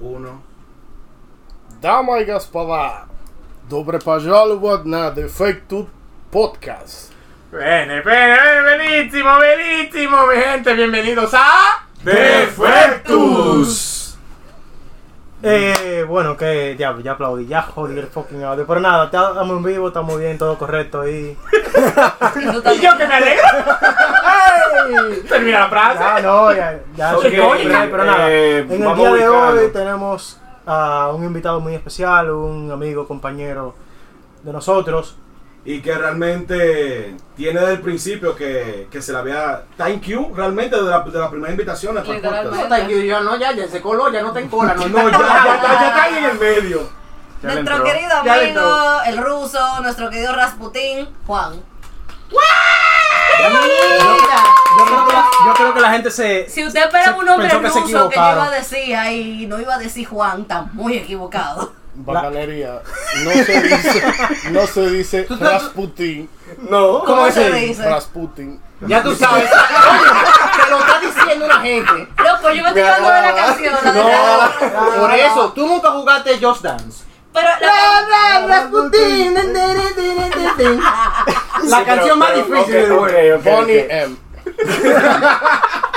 [0.00, 0.42] Uno.
[1.80, 3.06] Dama i gospoda,
[3.70, 5.86] dobre požalovat na Defected
[6.30, 7.12] Podcast.
[7.52, 13.93] Bene, bene, bene, benissimo, benissimo, mi gente, bienvenidos a Defectus.
[15.46, 18.66] Eh, bueno, que ya, ya aplaudí, ya jodí el fucking audio.
[18.66, 21.36] Pero nada, estamos en vivo, estamos bien, todo correcto ahí.
[22.36, 23.44] Y yo que me alegro.
[25.28, 25.98] Termina la frase.
[26.00, 27.14] Ya, no, ya, ya.
[27.22, 27.50] Pero,
[27.90, 32.70] pero nada, eh, en el día de hoy tenemos a un invitado muy especial, un
[32.70, 33.74] amigo, compañero
[34.42, 35.16] de nosotros.
[35.66, 39.62] Y que realmente tiene desde el principio que, que se le había.
[39.78, 42.48] Thank you, realmente, de la, de la primera invitación Literalmente.
[42.50, 42.68] podcast.
[42.68, 44.74] Thank you, yo no, ya, ya se coló, ya no está en cola.
[44.74, 46.88] No, No, ya, ya, está- ya está ahí en el medio.
[47.42, 51.54] Ya nuestro querido Ya amigo, el ruso, nuestro querido Rasputín, Juan.
[53.40, 56.48] Yo creo, que la, yo creo que la gente se.
[56.48, 59.46] Si usted espera un nombre pensó que se ruso que yo iba a decir ahí,
[59.46, 61.72] no iba a decir Juan, está muy equivocado.
[61.96, 62.80] Bacanería.
[63.24, 64.02] No se dice,
[64.50, 66.28] no se dice Rasputin.
[66.68, 67.04] No.
[67.04, 67.88] ¿Cómo se dice?
[67.88, 68.60] Rasputin.
[68.86, 69.50] Ya tú sabes.
[69.50, 71.92] Oye, te lo está diciendo una gente.
[71.92, 74.50] Loco, yo me estoy dando de la canción, la verdad.
[75.00, 77.04] Por eso, tú nunca jugaste Just Dance.
[77.32, 78.68] Pero la,
[81.64, 83.10] La canción más difícil del ok,
[83.42, 83.86] Bonnie.
[83.90, 84.16] M.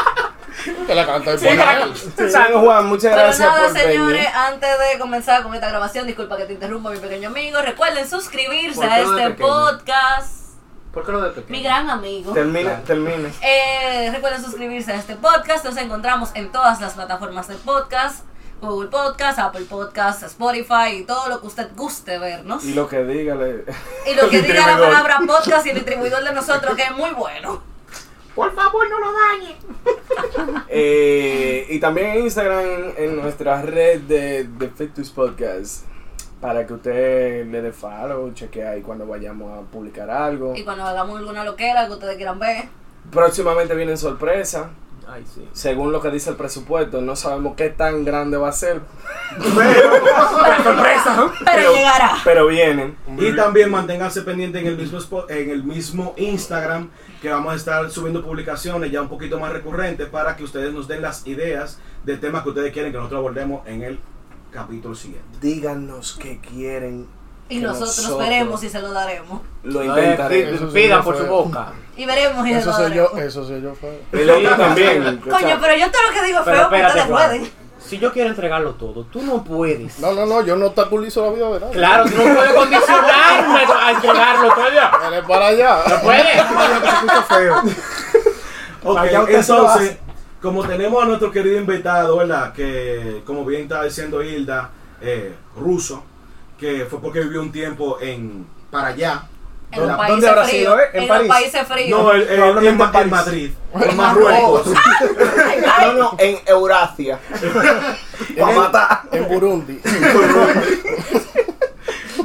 [0.87, 4.27] que la canta el Sí, San Juan, muchas Pero gracias nada, por señores, venir.
[4.35, 7.61] antes de comenzar con esta grabación, disculpa que te interrumpa, mi pequeño amigo.
[7.61, 10.33] Recuerden suscribirse ¿Por a qué lo de este podcast.
[10.93, 11.57] ¿Por qué lo de pequeño?
[11.57, 12.33] Mi gran amigo.
[12.33, 13.31] Termine, termine.
[13.41, 15.65] Eh, recuerden suscribirse a este podcast.
[15.65, 18.25] Nos encontramos en todas las plataformas de podcast.
[18.59, 22.63] Google Podcast, Apple Podcast, Spotify y todo lo que usted guste vernos.
[22.65, 23.63] Y lo que diga, le...
[24.07, 27.11] Y lo que diga la palabra podcast y el distribuidor de nosotros, que es muy
[27.11, 27.61] bueno.
[28.33, 29.57] Por favor, no lo dañe.
[30.69, 32.63] Eh, y también en Instagram,
[32.97, 35.85] en nuestra red de Defectus Podcast,
[36.41, 40.55] para que usted le dé follow, cheque ahí cuando vayamos a publicar algo.
[40.55, 42.65] Y cuando hagamos alguna loquera que ustedes quieran ver.
[43.11, 44.67] Próximamente vienen sorpresas,
[45.09, 45.47] Ay, sí.
[45.53, 48.81] según lo que dice el presupuesto, no sabemos qué tan grande va a ser,
[49.55, 51.31] Para sorpresa.
[51.45, 52.11] Pero, llegará.
[52.23, 52.97] pero vienen.
[53.17, 56.89] Y también manténganse pendientes en el mismo spot- en el mismo Instagram
[57.21, 60.87] que vamos a estar subiendo publicaciones ya un poquito más recurrentes para que ustedes nos
[60.87, 63.99] den las ideas de temas que ustedes quieren que nosotros abordemos en el
[64.51, 65.27] capítulo siguiente.
[65.41, 67.07] Díganos qué quieren.
[67.49, 69.41] Y que nosotros, veremos si se lo daremos.
[69.63, 70.73] Lo intentaremos.
[70.73, 71.73] Pidan por su boca.
[71.95, 73.21] Y veremos si se Eso lo soy yo, daremos.
[73.21, 74.01] eso soy yo fue.
[74.11, 75.17] El otro también.
[75.29, 77.51] Coño, pero yo todo lo que digo Pero feo, pero espérate, ustedes pueden.
[77.79, 79.99] Si yo quiero entregarlo todo, tú no puedes.
[79.99, 81.73] No, no, no, yo no obstaculizo la vida de nadie.
[81.73, 85.01] Claro, tú no puedes condicionarme a entregarlo todo.
[85.01, 85.83] Dale para allá.
[85.87, 87.27] No puedes.
[87.27, 87.63] feo.
[88.83, 89.97] Ok, Allá se entonces,
[90.41, 92.53] como tenemos a nuestro querido invitado, ¿verdad?
[92.53, 94.69] Que, como bien estaba diciendo Hilda,
[95.01, 96.03] eh, ruso,
[96.57, 99.23] que fue porque vivió un tiempo en para allá.
[99.71, 100.61] En los ¿Dónde habrá fríos.
[100.61, 100.83] sido, eh?
[100.93, 101.27] ¿En En, París?
[101.27, 101.89] los países fríos.
[102.01, 102.93] No, el, el- Probablemente en, en París.
[103.03, 103.51] en Madrid,
[103.89, 104.67] en Marruecos.
[105.81, 107.19] no, no, en Eurasia.
[108.39, 109.01] Para matar.
[109.11, 109.79] En Burundi.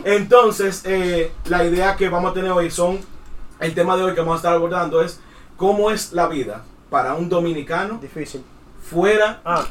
[0.04, 3.00] Entonces, eh, la idea que vamos a tener hoy son,
[3.60, 5.20] el tema de hoy que vamos a estar abordando es
[5.56, 8.44] cómo es la vida para un dominicano Difícil.
[8.88, 9.64] fuera, Ah,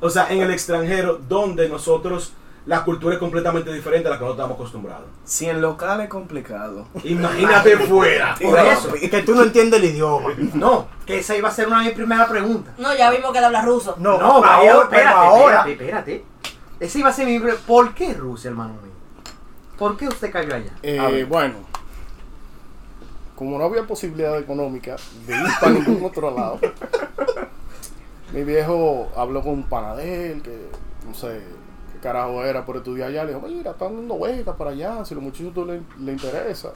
[0.00, 2.32] o sea, en el extranjero, donde nosotros,
[2.66, 5.06] la cultura es completamente diferente a la que nosotros estamos acostumbrados.
[5.24, 6.86] Si en local es complicado.
[7.04, 8.34] Imagínate fuera.
[8.42, 8.92] por eso.
[9.00, 10.30] Y que tú no entiendes el idioma.
[10.54, 12.74] No, que esa iba a ser una de mis primeras preguntas.
[12.78, 13.94] No, ya vimos que él habla ruso.
[13.98, 15.56] No, No, ahora, ahora, pero espérate, ahora.
[15.60, 16.24] espérate, espérate.
[16.80, 18.92] Esa iba a ser mi ¿Por qué Rusia, hermano mío?
[19.78, 20.72] ¿Por qué usted cayó allá?
[20.82, 21.24] Eh, A ver.
[21.26, 21.54] bueno,
[23.36, 24.96] como no había posibilidad económica
[25.26, 26.58] de ir para ningún otro lado,
[28.32, 30.68] mi viejo habló con un panadero que
[31.06, 31.42] no sé
[31.96, 33.24] qué carajo era por estudiar allá.
[33.24, 36.72] Le dijo, mira, están dando becas para allá, si los muchachos le, le interesa.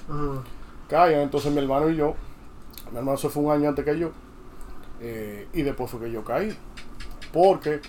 [0.89, 2.15] Caigan, entonces mi hermano y yo,
[2.91, 4.11] mi hermano se fue un año antes que yo,
[5.01, 6.57] eh, y después fue que yo caí.
[7.33, 7.81] Porque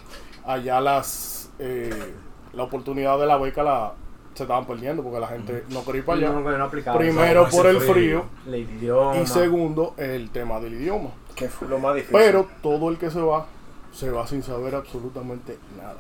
[0.45, 2.13] allá las eh,
[2.53, 3.93] la oportunidad de la beca la
[4.33, 6.29] se estaban perdiendo porque la gente no quería ir para allá.
[6.31, 6.97] No, no, no aplicaba.
[6.97, 7.93] Primero por el frío.
[7.93, 9.17] frío El idioma.
[9.17, 11.09] y segundo el tema del idioma.
[11.35, 12.17] Que fue lo más difícil.
[12.17, 13.45] Pero todo el que se va,
[13.91, 15.97] se va sin saber absolutamente nada.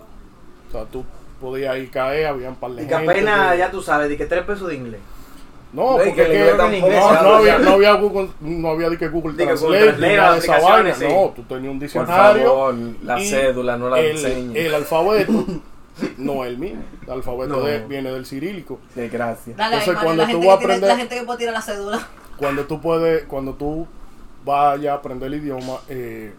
[0.69, 1.03] O sea, tú
[1.41, 4.07] podías ir caer, había un par de Y que gente apenas, que- ya tú sabes,
[4.09, 5.01] de que tres pesos de inglés.
[5.73, 8.97] No, No, porque que es inglés no, no había, no había Google, no había de
[8.97, 10.67] que Google De que Google Translate, ni nada de esa vaina.
[10.75, 11.05] aplicaciones, sí.
[11.07, 12.43] No, tú tenías un Por diccionario.
[12.43, 14.65] favor, la cédula no la el, enseñes.
[14.65, 15.31] el alfabeto
[16.17, 16.83] no es el mismo.
[17.07, 17.61] El alfabeto No.
[17.61, 18.79] de- viene del cirílico.
[18.95, 19.53] Desgracia.
[19.55, 22.07] Dale, Entonces, cuando la, tú vas a aprender- la gente que puede tirar la cédula.
[22.37, 23.87] Cuando tú puedes, cuando tú
[24.43, 26.33] vayas a aprender el idioma, eh,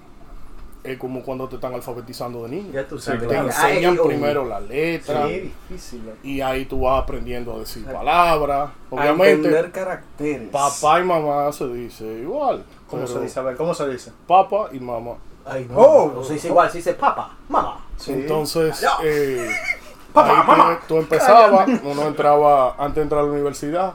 [0.85, 2.73] es como cuando te están alfabetizando de niño.
[2.73, 3.21] Ya tú sabes.
[3.21, 3.47] Te claro.
[3.47, 6.05] enseñan Ay, primero la letra Qué difícil.
[6.05, 6.13] ¿no?
[6.23, 8.71] y ahí tú vas aprendiendo a decir palabras.
[8.71, 10.49] A Obviamente, entender caracteres.
[10.51, 12.65] papá y mamá se dice igual.
[12.89, 13.39] ¿Cómo se dice?
[13.39, 14.13] A ver, ¿cómo se dice?
[14.27, 15.13] Papá y mamá.
[15.45, 15.77] Ay, no.
[15.79, 16.13] Oh.
[16.15, 17.85] No se dice igual, se dice papá, mamá.
[17.97, 18.13] Sí.
[18.13, 19.49] Entonces, eh,
[20.13, 20.81] Papá, tú- mamá.
[20.89, 23.95] tú, empezabas, uno entraba antes de entrar a la universidad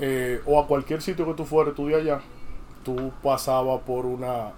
[0.00, 2.20] eh, o a cualquier sitio que tú fueras a estudiar allá,
[2.84, 4.50] tú pasabas por una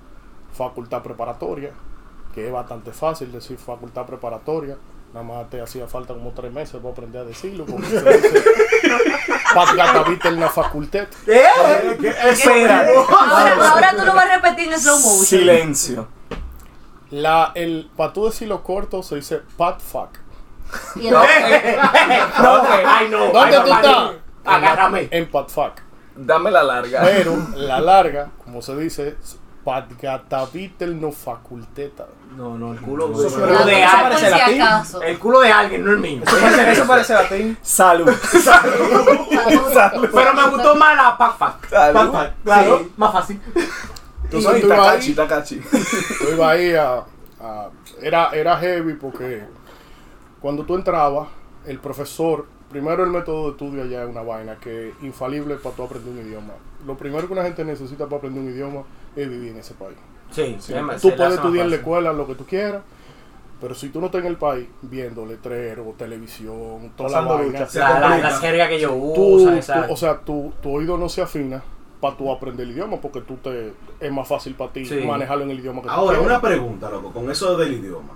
[0.59, 1.71] facultad preparatoria,
[2.35, 4.77] que es bastante fácil decir facultad preparatoria.
[5.15, 7.65] Nada más te hacía falta como tres meses para aprender a decirlo.
[7.65, 8.43] Porque se dice
[9.55, 11.07] Patgatavita en la facultad.
[11.27, 12.87] Espera.
[13.09, 15.25] Ahora, ahora tú lo vas a repetir en slow motion.
[15.25, 16.09] Silencio.
[17.11, 20.11] La, el, para tú decirlo corto, se dice pat fuck.
[20.97, 21.17] Y el-
[22.37, 23.33] Ay, no.
[23.33, 24.11] ¿Dónde tú estás?
[24.45, 25.09] Agárrame.
[25.11, 25.73] En pat fuck.
[26.17, 27.01] Dame la larga.
[27.03, 29.17] Pero la larga, como se dice,
[29.77, 32.07] es Patgatavitel no faculteta.
[32.37, 34.59] No, no, el culo, Eso el suena- culo de Eso alguien.
[34.59, 35.03] latín.
[35.05, 36.23] El culo de alguien, no el mío.
[36.71, 37.59] Eso parece latín.
[37.63, 38.11] Salud.
[40.15, 41.69] Pero me gustó más la pac fac.
[41.69, 42.15] Salud.
[42.45, 43.41] Claro, más fácil.
[44.31, 45.57] Soy tú ibas Takachi, Takachi.
[46.19, 47.05] tú ibas ahí a,
[47.41, 47.69] a-
[48.03, 49.45] era, era heavy porque
[50.41, 51.29] cuando tú entrabas,
[51.67, 55.75] el profesor, primero el método de estudio allá es una vaina que es infalible para
[55.75, 56.53] tú aprender un idioma.
[56.87, 58.83] Lo primero que una gente necesita para aprender un idioma
[59.23, 59.97] es vivir en ese país.
[60.31, 62.83] Sí, Sí, tú puedes estudiar en la escuela lo que tú quieras,
[63.61, 67.79] pero si tú no estás en el país viendo letreros, televisión, toda la vaina, lucha.
[67.79, 69.53] La, la, la jerga que yo tú, uso,
[69.89, 71.63] o sea, tu, tu oído no se afina
[72.01, 75.01] para tú aprender el idioma porque tú te es más fácil para ti Sí.
[75.05, 78.15] manejarlo en el idioma que tú Ahora, una pregunta, loco, con eso del idioma.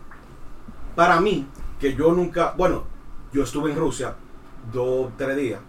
[0.95, 1.47] Para mí,
[1.81, 2.85] que yo nunca, bueno,
[3.33, 4.15] yo estuve en Rusia
[4.73, 5.61] dos, tres días,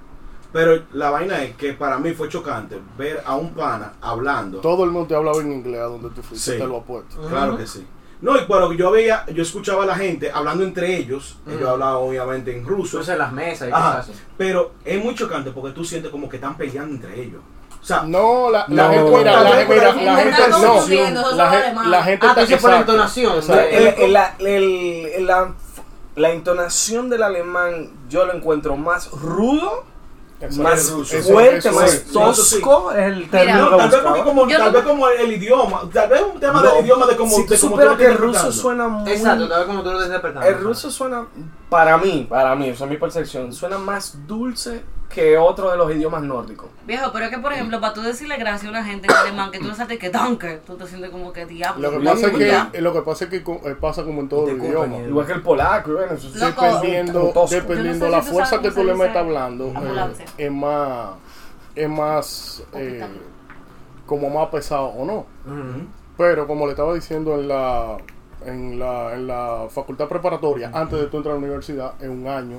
[0.54, 4.60] pero la vaina es que para mí fue chocante ver a un pana hablando.
[4.60, 6.58] Todo el mundo te hablaba en inglés a donde tú fuiste, Sí.
[6.58, 7.20] te lo apuesto.
[7.28, 7.86] Claro que sí.
[8.22, 11.70] No, y pero yo veía, yo escuchaba a la gente hablando entre ellos, ellos Ujú.
[11.72, 13.98] hablaban obviamente en ruso, Tú en las mesas y Ajá.
[13.98, 14.20] cosas así.
[14.38, 17.42] pero es muy chocante porque tú sientes como que están peleando entre ellos.
[17.82, 18.94] O sea, No, la, la No.
[18.94, 20.42] gente, mira, Tal la, por la ahí gente
[21.12, 21.32] no,
[21.90, 23.48] la, gente Ah, está dices por la entonación.
[23.48, 23.66] La-
[26.32, 29.84] entonación del alemán yo lo encuentro más rudo.
[30.52, 32.06] Más Eso- fuerte, eso más es.
[32.12, 32.92] tosco.
[32.92, 35.32] Es el Mira, término no, que tal vez porque como, tal vez como el, el
[35.34, 38.52] idioma, tal vez un tema No, del idioma de cómo si tú que el ruso
[38.52, 39.12] suena muy...
[39.12, 40.48] Exacto, tal vez como tú lo estás interpretando.
[40.50, 41.28] El ruso suena,
[41.70, 44.84] para mí, para mí, esa es mi percepción, suena más dulce
[45.14, 46.70] que otro de los idiomas nórdicos.
[46.86, 49.52] Viejo, pero es que, por ejemplo, para tú decirle gracias a una gente en alemán,
[49.52, 51.92] que tú le saltes que danke, tú te sientes como que diablo.
[51.92, 52.34] Lo que pasa es
[52.72, 55.00] que, lo que, pasa es que eh, pasa como en todos los idiomas.
[55.00, 55.06] eh.
[55.08, 56.62] Igual que el polaco, bueno, eso es- Loco.
[56.66, 60.26] dependiendo, dependiendo Yo no sé la si fuerza sabes que tú le metas hablando, eh,
[60.38, 61.10] es más,
[61.76, 63.06] es más, eh,
[64.06, 65.26] como más pesado o no.
[66.18, 67.98] Pero como le estaba diciendo en la,
[68.46, 72.28] en la, en la facultad preparatoria, antes de tú entrar a la universidad, es un
[72.28, 72.58] año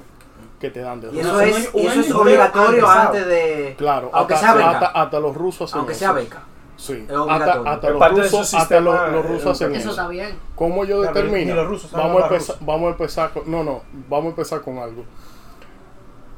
[0.65, 3.27] que te dan de Y eso Un es, año- y eso es obligatorio antes, antes
[3.27, 3.75] de.
[3.77, 4.71] Claro, Aunque hasta, sea beca.
[4.71, 5.99] hasta, hasta los rusos hacen Aunque eso.
[6.01, 6.43] sea beca.
[6.77, 9.91] Sí, hasta, hasta los rusos, hasta los, los rusos hacen Eso eso.
[9.91, 10.37] está bien.
[10.55, 11.55] ¿Cómo yo determino?
[11.93, 13.51] vamos, a empezar, vamos a empezar con.
[13.51, 15.05] No, no, vamos a empezar con algo.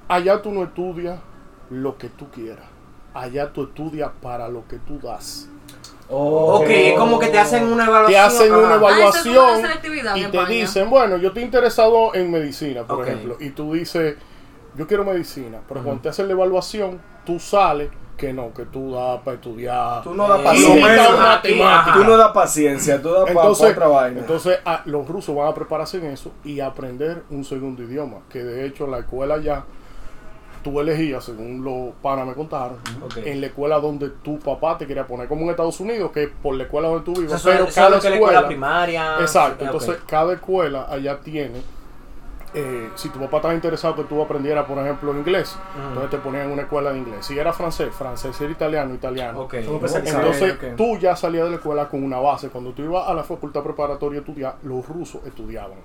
[0.08, 1.18] Allá tú no estudias
[1.70, 2.66] lo que tú quieras.
[3.14, 5.48] Allá tú estudias para lo que tú das.
[6.08, 6.60] Oh.
[6.60, 8.12] Ok, es como que te hacen una evaluación.
[8.12, 8.68] Te hacen una.
[8.68, 9.60] Ah, es evaluación
[10.14, 10.46] y te España.
[10.48, 14.16] dicen, bueno, yo estoy interesado en medicina, por ejemplo, y tú dices,
[14.76, 18.92] yo quiero medicina, pero cuando te hacen la evaluación, tú sales que no, que tú
[18.92, 20.02] das para estudiar.
[20.02, 21.40] Tú no das paciencia.
[21.94, 24.20] Tú no das paciencia, tú das Entonces, otra vaina.
[24.20, 28.42] entonces ah, los rusos van a prepararse en eso y aprender un segundo idioma, que
[28.42, 29.64] de hecho la escuela ya
[30.66, 32.78] tú elegías, según los panas me contaron,
[33.24, 36.30] en la escuela donde tu papá te quería poner, como en Estados Unidos, que es
[36.42, 38.32] por la escuela donde tú O vives, sea, pero eso cada lo que la escuela,
[38.40, 39.20] escuela primaria.
[39.20, 41.62] exacto, entonces cada escuela allá tiene,
[42.52, 45.56] eh, si tu papá estaba interesado que tú aprendieras, por ejemplo, inglés,
[45.88, 48.92] entonces te ponían en una escuela de inglés, si era francés, francés, si era italiano,
[48.92, 52.48] italiano, entonces tú ya salías de la escuela con una base.
[52.48, 55.78] Cuando tú ibas a la facultad preparatoria a estudiar, los rusos estudiaban.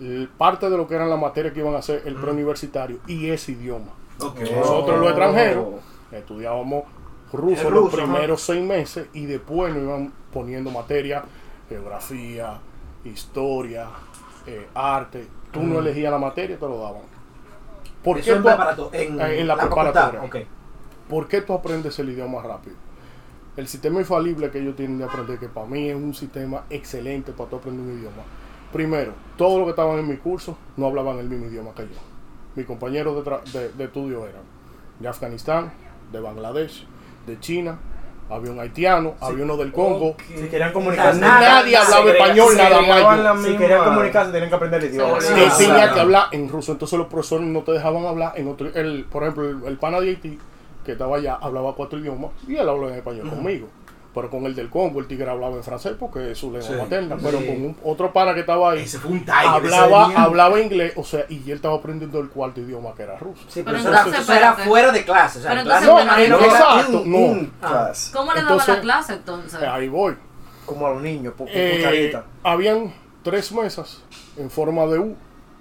[0.00, 3.30] L- Parte de lo que eran las materias que iban a hacer el preuniversitario y
[3.30, 3.92] ese idioma.
[4.18, 5.66] Nosotros los extranjeros
[6.12, 6.84] estudiábamos
[7.32, 11.24] ruso los primeros seis meses y después nos iban poniendo materia,
[11.68, 12.58] geografía,
[13.04, 13.86] historia,
[14.46, 15.26] eh, arte.
[15.52, 17.02] Tú no elegías la materia, te lo daban.
[18.02, 20.22] ¿Por Eso qué en, tú- preparato- en, en la facultad, preparatoria.
[20.22, 20.36] ok.
[21.08, 22.76] ¿Por qué tú aprendes el idioma rápido?
[23.56, 27.32] El sistema infalible que ellos tienen de aprender, que para mí es un sistema excelente
[27.32, 28.22] para tú aprender un idioma.
[28.72, 31.98] Primero, todos los que estaban en mi curso no hablaban el mismo idioma que yo.
[32.54, 34.42] Mis compañeros de, tra- de- de estudio eran
[34.98, 35.72] de Afganistán,
[36.12, 36.86] de Bangladesh,
[37.26, 37.78] de China,
[38.28, 40.16] había un haitiano, había uno del Congo.
[40.26, 42.80] Si querían comunicarse, Nada, Nadie hablaba español, nada
[43.34, 43.42] más.
[43.44, 45.20] si querían comunicarse, tenían que aprender el idioma.
[45.20, 45.94] Sí, tenía claro.
[45.94, 48.68] que hablar en ruso, entonces los profesores no te dejaban hablar en otro.
[48.74, 50.38] El, por ejemplo, el, el pana de Haití,
[50.84, 53.68] que estaba allá, hablaba cuatro idiomas y él habló en español conmigo.
[54.16, 56.74] Pero con el del Congo, el tigre hablaba en francés porque es su lengua Sí.
[56.74, 57.16] materna.
[57.22, 57.46] Pero Sí.
[57.46, 59.34] con un- otro pana que estaba ahí, Ese fue un tiger.
[59.46, 63.42] hablaba, hablaba inglés, o sea, y él estaba aprendiendo el cuarto idioma que era ruso.
[63.48, 64.68] Sí, Pero pero eso era, entonces, eso era espérate.
[64.70, 65.38] fuera de clase.
[65.38, 67.18] O sea, clase entonces, bueno, imagino no, exacto, un- no.
[67.18, 67.68] un- Ah.
[67.68, 68.12] clase.
[68.16, 69.62] ¿Cómo le Entonces- la clase entonces?
[69.62, 70.16] Eh, Ahí voy.
[70.64, 74.02] Como a los niños, por, por Eh, habían tres mesas
[74.38, 75.16] en forma de U.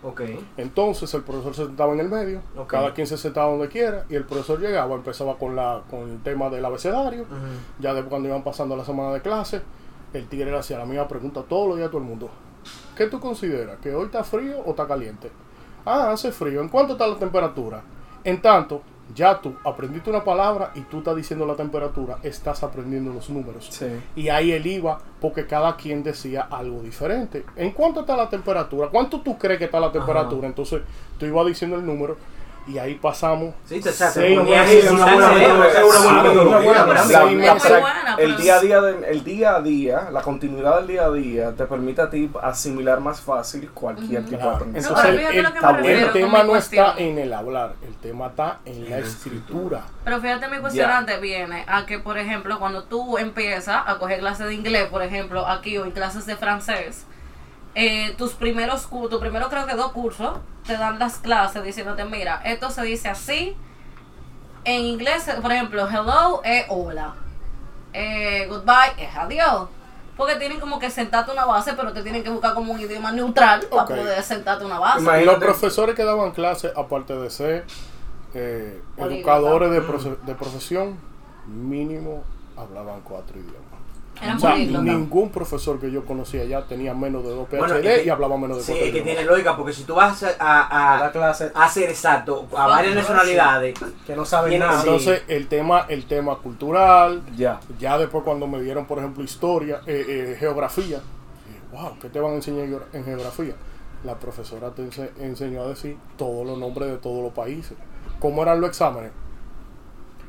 [0.08, 0.22] Ok.
[0.58, 2.68] Entonces el profesor se sentaba en el medio, Ok.
[2.70, 6.22] cada quien se sentaba donde quiera y el profesor llegaba, empezaba con la con el
[6.22, 7.26] tema del abecedario.
[7.80, 9.62] Ya después cuando iban pasando la semana de clase,
[10.14, 12.30] el tigre le hacía la misma pregunta todos los días a todo el mundo.
[12.96, 13.78] ¿Qué tú consideras?
[13.80, 15.32] ¿Que hoy está frío o está caliente?
[15.86, 16.62] Ah, hace frío.
[16.62, 17.82] ¿En cuánto está la temperatura?
[18.24, 18.82] En tanto,
[19.14, 23.68] ya tú aprendiste una palabra y tú estás diciendo la temperatura, estás aprendiendo los números.
[23.70, 23.88] Sí.
[24.16, 27.46] Y ahí él iba porque cada quien decía algo diferente.
[27.56, 28.90] ¿En cuánto está la temperatura?
[28.90, 30.48] ¿Cuánto tú crees que está la temperatura?
[30.48, 30.82] Entonces
[31.20, 32.18] tú ibas diciendo el número
[32.68, 33.54] y ahí pasamos.
[33.68, 34.86] Sí, te, seis meses,
[38.18, 41.12] el pero- día a día de- el día a día la continuidad del día a
[41.12, 44.50] día te permite a ti asimilar más fácil cualquier tipo Claro.
[44.52, 47.74] de aprendizaje pero Entonces fíjate el, el refiero tema mi no está en el hablar,
[47.88, 49.82] el tema está en la escritura.
[50.04, 54.48] Pero fíjate, mi cuestionante viene a que, por ejemplo, cuando tú empiezas a coger clases
[54.48, 57.06] de inglés, por ejemplo, aquí o en clases de francés,
[57.76, 62.06] eh, tus primeros, cu- tu primero creo que dos cursos, te dan las clases diciéndote,
[62.06, 63.56] mira, esto se dice así.
[64.64, 67.14] En inglés, por ejemplo, hello es hola.
[67.94, 69.70] Eh, goodbye es adiós.
[70.18, 73.12] Porque tienen como que sentarte una base, pero te tienen que buscar como un idioma
[73.12, 75.02] neutral para poder sentarte una base.
[75.02, 77.66] Imagínate- Y los profesores que daban clases, aparte de ser
[78.34, 78.82] eh,
[79.20, 80.98] educadores de, profe- de profesión,
[81.48, 82.24] mínimo
[82.58, 83.65] hablaban cuatro idiomas.
[84.22, 87.76] Eran O sea, ningún profesor que yo conocía ya tenía menos de dos PhD Bueno,
[88.06, 90.30] y hablaba menos de Sí, es que tiene lógica, porque si tú vas a,
[90.62, 93.76] a, La a, clase a hacer exacto a varias nacionalidades,
[94.08, 94.82] que no saben nada.
[94.82, 94.88] sí.
[94.88, 99.82] Entonces, el tema, el tema cultural, ya ya después cuando me dieron, por ejemplo, historia,
[99.86, 101.02] eh, eh, geografía,
[101.74, 103.56] wow, ¿qué te van a enseñar en geografía?
[104.06, 107.76] La profesora te ense- enseñó a decir todos los nombres de todos los países.
[108.20, 109.12] ¿Cómo eran los exámenes?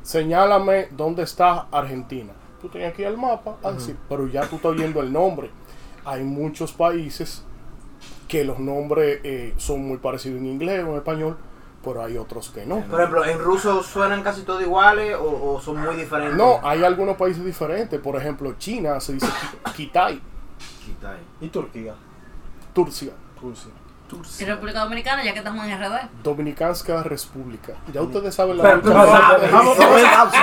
[0.01, 2.33] Señálame dónde está Argentina.
[2.67, 5.49] Tú tenías que ir al mapa a decir, pero ya tú estás oyendo el nombre.
[6.03, 7.45] Hay muchos países
[8.27, 11.37] que los nombres eh, son muy parecidos en inglés o en español,
[11.81, 12.81] pero hay otros que no.
[12.81, 16.35] por ejemplo, en ruso suenan casi todos iguales o, o son muy diferentes.
[16.37, 18.01] No, hay algunos países diferentes.
[18.01, 20.21] Por ejemplo, China se dice Ki- Kitai, ahí.
[21.39, 21.95] Y Turquía.
[22.73, 23.13] Turcia,
[24.45, 25.95] República Dominicana, ya que estamos en RD.
[26.23, 27.73] Dominicanska República.
[27.93, 28.89] Ya ustedes saben la Pero- lucha.
[29.51, 30.37] Vamos, vamos, Espérate,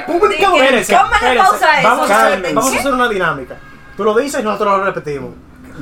[0.00, 0.94] Espérense, ¿Cómo le espérense.
[1.38, 1.88] pausa eso?
[1.88, 2.54] Vamos, a hacer, ¿Qué?
[2.54, 3.56] vamos a hacer una dinámica.
[3.96, 5.30] Tú lo dices y nosotros lo repetimos.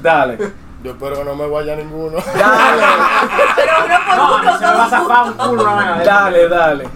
[0.03, 0.39] dale
[0.83, 2.19] Yo espero que no me vaya ninguno.
[2.19, 2.83] dale
[3.57, 4.73] Pero uno por No, uno, no se me
[5.07, 5.65] va a todo
[6.05, 6.89] dale dale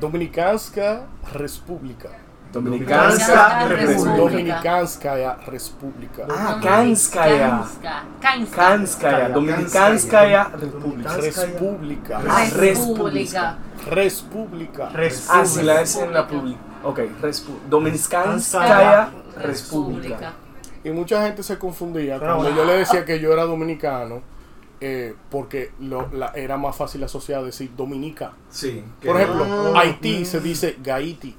[0.00, 1.00] Dominicanska
[1.32, 2.08] República.
[2.52, 3.86] Dominicanska República.
[3.86, 6.26] República Dominicanskaya República.
[6.30, 8.04] ah Kanskaya Kanska.
[8.20, 8.56] Kanska.
[8.56, 12.18] Kanskaya Dominikanskaya República República.
[12.56, 13.58] República.
[13.86, 14.88] República.
[15.30, 17.00] ah si la es en la pública ok
[17.68, 20.32] Dominikanskaya República.
[20.84, 24.20] Y mucha gente se confundía Pero cuando yo le decía que yo era dominicano,
[24.80, 28.32] eh, porque lo- la- era más fácil asociar decir Dominica.
[28.48, 28.82] Sí.
[29.04, 29.80] Por ejemplo, Ah.
[29.80, 31.36] Haití se dice Gaiti.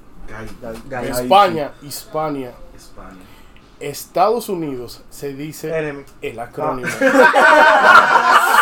[1.02, 2.52] España, Hispania.
[2.76, 3.20] España.
[3.80, 6.04] Estados Unidos se dice Enemy.
[6.20, 6.88] el acrónimo.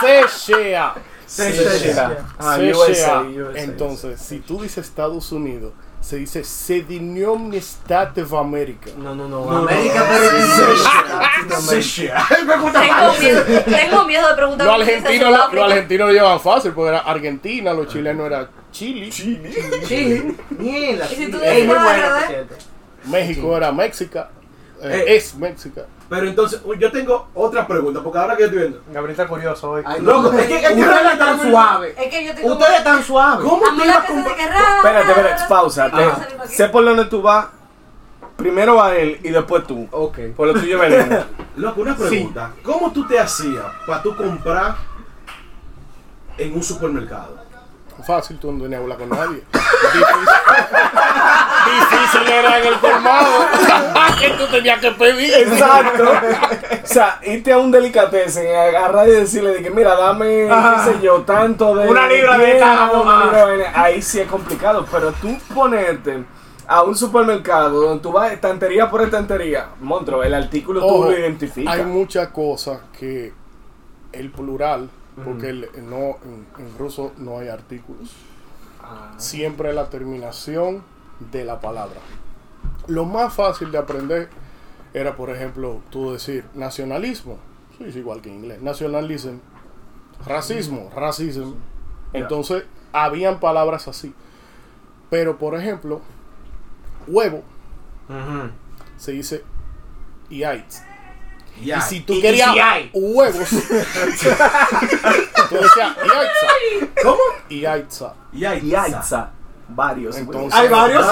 [0.00, 0.94] CSHA.
[1.26, 2.26] CSHA.
[2.38, 2.70] Ah, CSHA.
[2.76, 3.60] USA, USA.
[3.60, 8.90] Entonces, si tú dices Estados Unidos, se dice Sedinium State of America.
[8.96, 9.50] No, no, no.
[9.50, 10.30] América, pero
[12.72, 14.88] Tengo miedo, tengo miedo de preguntar los
[15.68, 21.06] argentinos lo llevan fácil porque era Argentina, los chilenos era Chile, mierda.
[21.10, 22.10] ¿Y si tú Ey, muy bueno, RD?
[22.20, 22.54] por cierto.
[23.04, 24.18] México era México,
[24.82, 25.16] eh, Eh.
[25.16, 25.82] es México.
[26.08, 28.82] Pero entonces, yo tengo otra pregunta, porque ahora que yo estoy viendo.
[28.92, 29.82] Gabriel está curioso hoy.
[29.84, 31.94] Ay, Loco, es que- es que ustedes están me- suaves.
[31.98, 33.46] Es que yo tengo Ustedes están suaves.
[33.48, 34.08] ¿Cómo mí ibas
[34.46, 34.76] rara.
[34.76, 36.28] espérate espérate pausa te- Ah.
[36.48, 37.46] sé por dónde tú vas
[38.36, 40.18] primero va él y después tú Ok.
[40.36, 42.52] por lo tuyo venimos Loco, una pregunta.
[42.62, 44.76] ¿Cómo tú te hacías para tú comprar
[46.38, 47.47] en un supermercado?
[48.04, 49.42] Fácil, tú no tenías hablar con nadie.
[49.52, 50.26] Difícil,
[51.66, 53.46] difícil era en el colmado.
[54.18, 55.32] que tú tenías que pedir.
[55.34, 56.04] Exacto.
[56.10, 60.84] o sea, irte a un delicatessen, agarrar y decirle de que mira, dame, Ajá.
[60.84, 61.88] qué sé yo, tanto de.
[61.88, 63.72] Una libra de vaina.
[63.74, 64.86] Ahí sí es complicado.
[64.90, 66.24] Pero tú ponerte
[66.66, 71.18] a un supermercado donde tú vas estantería por estantería, monstruo, el artículo Ojo, tú lo
[71.18, 71.74] identificas.
[71.74, 73.32] Hay muchas cosas que
[74.12, 74.90] el plural,
[75.24, 78.12] porque el- no, en, en ruso no hay artículos.
[78.82, 79.12] Ah.
[79.18, 80.82] Siempre la terminación
[81.32, 82.00] de la palabra.
[82.86, 84.28] Lo más fácil de aprender
[84.94, 87.38] era, por ejemplo, tú decir nacionalismo.
[87.76, 88.62] Sí, es igual que en inglés.
[88.62, 89.36] Nationalism.
[90.26, 90.90] Racismo.
[90.94, 91.52] Racism.
[92.12, 94.14] Entonces, habían palabras así.
[95.10, 96.00] Pero, por ejemplo,
[97.06, 97.42] huevo
[98.96, 99.44] se dice
[100.30, 100.82] yaitz.
[101.62, 102.90] Y si tú Y- y querías hay.
[102.92, 103.48] huevos,
[105.48, 105.96] tú decías.
[107.02, 107.18] ¿Cómo?
[107.48, 108.14] Yaitza.
[108.32, 109.30] Ya, Yaitza.
[109.68, 110.16] Varios.
[110.16, 111.06] Entonces- Hay varios.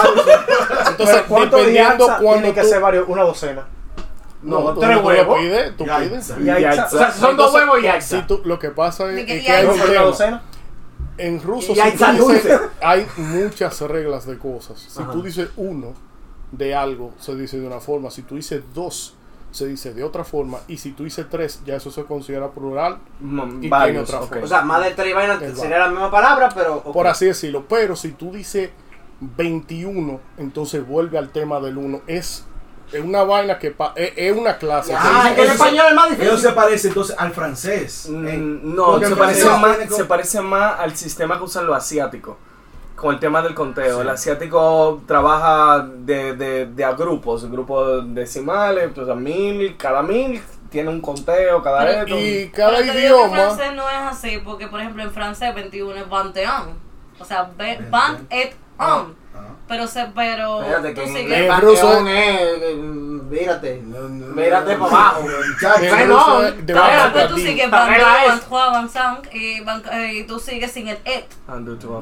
[0.89, 2.67] Entonces, ¿Cuánto dependiendo cuando tiene que tú...
[2.67, 3.07] ser varios?
[3.07, 3.65] Una docena.
[4.41, 5.39] No, tres huevos.
[5.39, 6.33] pides, tú Ya, pides.
[6.43, 6.59] ya.
[6.59, 6.85] Yaitza.
[6.85, 9.65] O sea, si son dos huevos y Si tú, lo que pasa es, que hay
[9.65, 10.01] un ¿Una tema.
[10.03, 10.43] docena?
[11.17, 14.79] En ruso Y si tú dices- hay muchas reglas de cosas.
[14.79, 15.11] Si Ajá.
[15.11, 15.93] tú dices uno
[16.51, 18.11] de algo, se dice de una forma.
[18.11, 19.15] Si tú dices dos,
[19.51, 20.59] se dice de otra forma.
[20.67, 22.99] Y si tú dices tres, ya eso se considera plural.
[23.19, 24.29] Mm, Y varios, tiene otra ok.
[24.29, 24.43] forma.
[24.43, 26.81] O sea, más de tres vainas Es sería la misma palabra, pero.
[26.83, 27.65] Por así decirlo.
[27.67, 28.69] Pero si tú dices
[29.37, 32.01] 21, entonces vuelve al tema del 1.
[32.07, 32.45] Es,
[32.91, 34.93] es una vaina que pa- es, es una clase.
[34.95, 36.37] Ah, Eso que el se- español es más Eso difícil.
[36.39, 38.07] se parece entonces al francés.
[38.09, 42.35] Mm, No, se parece, más, se parece más al sistema que usan los asiáticos.
[42.97, 43.95] Con el tema del conteo.
[43.95, 44.01] Sí.
[44.01, 50.41] El asiático trabaja de, de, de a grupos, grupos decimales, o sea, mil, cada mil
[50.69, 52.17] tiene un conteo, cada Pero- esto.
[52.19, 53.35] Y cada Pero que en idioma.
[53.35, 56.87] francés no es así, porque por ejemplo en francés 21 es 21.
[57.19, 59.15] O sea, ve- Bien, 20 et on.
[59.37, 59.53] Ah.
[59.67, 61.03] Pero se, pero Espérate, tú que
[61.45, 62.39] en ruso- panteón es.
[62.41, 62.75] eh,
[63.27, 63.81] Mírate.
[63.83, 65.25] No, no, Mírate no, para abajo.
[65.25, 70.39] bajo Después tú sigues La regla 22, es- 23, 25 y, van- eh, y tú
[70.39, 71.25] sigues sin el et.
[71.49, 71.99] Ocho,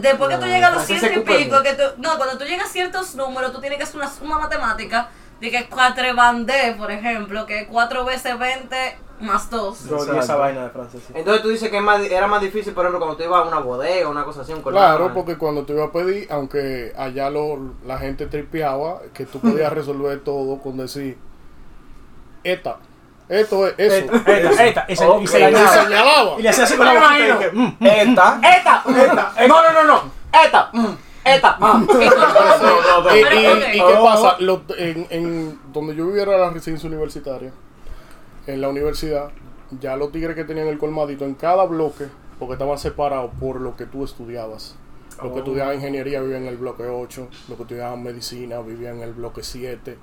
[0.00, 2.16] Después que tú No, llegas a los ciento se y el pico, que tú, no,
[2.16, 5.08] cuando tú llegas a ciertos números, tú tienes que hacer una suma matemática
[5.40, 9.88] de que 4 bandé, por ejemplo, que 4 veces 20 más 2.
[9.88, 11.02] Yo odio esa vaina de francés.
[11.06, 11.12] sí.
[11.16, 13.48] Entonces tú dices que es más- era más difícil, por ejemplo, cuando tú ibas a
[13.48, 14.96] una bodega, una cosa así, un colmado.
[14.96, 19.40] Claro, porque cuando te iba a pedir, aunque allá lo, la gente tripeaba, que tú
[19.40, 21.18] podías resolver todo con decir,
[22.44, 22.76] esta,
[23.28, 24.14] esto es eso.
[24.14, 24.84] Esta, esta, esta.
[24.88, 26.38] Y se, y se la Y señalaba.
[26.38, 27.38] Y le hacía así con la boquita y imagino.
[27.38, 28.40] que, mm, Esta.
[28.42, 28.82] ¡Esta!
[28.86, 29.46] ¡Esta!
[29.48, 30.02] No, no, no, no.
[30.44, 30.70] ¡Esta!
[30.72, 30.86] mm,
[31.42, 31.82] Ah.
[33.14, 34.36] Y, qué pasa?
[34.40, 37.52] Lo- en, en donde yo viviera la residencia universitaria,
[38.46, 39.30] en la universidad,
[39.80, 42.06] ya los tigres que tenían el colmadito en cada bloque,
[42.38, 44.76] porque estaban separados por lo que tú estudiabas.
[45.22, 45.42] Los que Oh.
[45.42, 49.42] estudiaban ingeniería vivían en el bloque 8, los que estudiaban medicina vivían en el bloque
[49.42, 49.98] 7.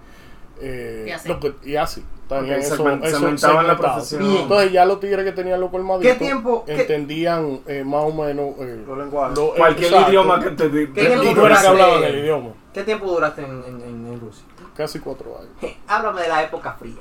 [0.62, 1.28] Eh, Y así.
[1.30, 2.04] lo que- y así.
[2.28, 4.24] Tenían Ok, eso, segmen- eso segmentaban la profesión.
[4.24, 4.42] Bien.
[4.42, 8.12] Entonces ya los tigres que tenían los colmaditos ¿Qué tiempo- qué- entendían eh, más o
[8.12, 9.38] menos eh, Los lenguajes.
[9.38, 10.10] lo- Cualquier exacto.
[10.10, 10.94] idioma que te diga.
[10.96, 11.68] ¿Qué tiempo no que duraste?
[11.68, 12.50] hablaban el idioma.
[12.74, 14.44] ¿Qué tiempo duraste en, en, en- Rusia?
[14.76, 15.76] Casi cuatro años.
[15.88, 16.96] Háblame de la época fría.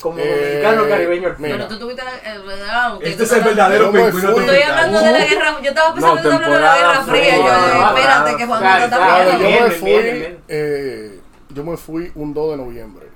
[0.00, 1.36] Como Eh, dominicano caribeño al.
[1.36, 2.10] Pero tú tuviste la.
[2.16, 2.98] eh, ¿verdad?
[3.00, 4.30] Este es el verdadero pingüino.
[4.38, 5.56] Estoy hablando de la guerra.
[5.62, 7.36] Yo estaba pensando No, en hablar de la guerra fría.
[7.36, 10.38] Yo, espérate, que Juan Claro, está yo me fui, bien, bien.
[10.48, 11.13] eh,
[11.54, 13.06] yo me fui un 2 de noviembre.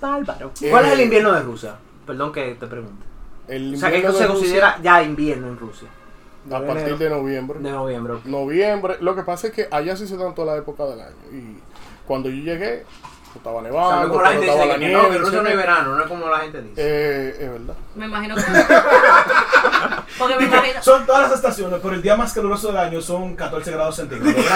[0.00, 0.52] Bárbaro.
[0.70, 1.74] ¿Cuál es el Eh, invierno de Rusia?
[2.06, 3.04] Perdón que te pregunte.
[3.48, 5.88] El O sea, que se Rusia, considera ya invierno en Rusia.
[6.50, 7.58] a partir de noviembre.
[7.60, 8.12] De noviembre.
[8.14, 8.24] ok.
[8.26, 11.16] Noviembre, lo que pasa es que allá sí se dan toda la época del año.
[11.32, 11.58] Y
[12.06, 12.84] cuando yo llegué,
[13.34, 15.02] estaba O sea, no nevando, es como la gente estaba dice la que, nieve.
[15.02, 15.72] no, que en Rusia no hay etcétera.
[15.74, 16.74] verano, no es como la gente dice.
[16.76, 17.74] Eh, es verdad.
[17.96, 18.42] Me imagino que.
[20.18, 20.82] Porque me imagino.
[20.82, 24.34] Son todas las estaciones, pero el día más caluroso del año son 14 grados centígrados.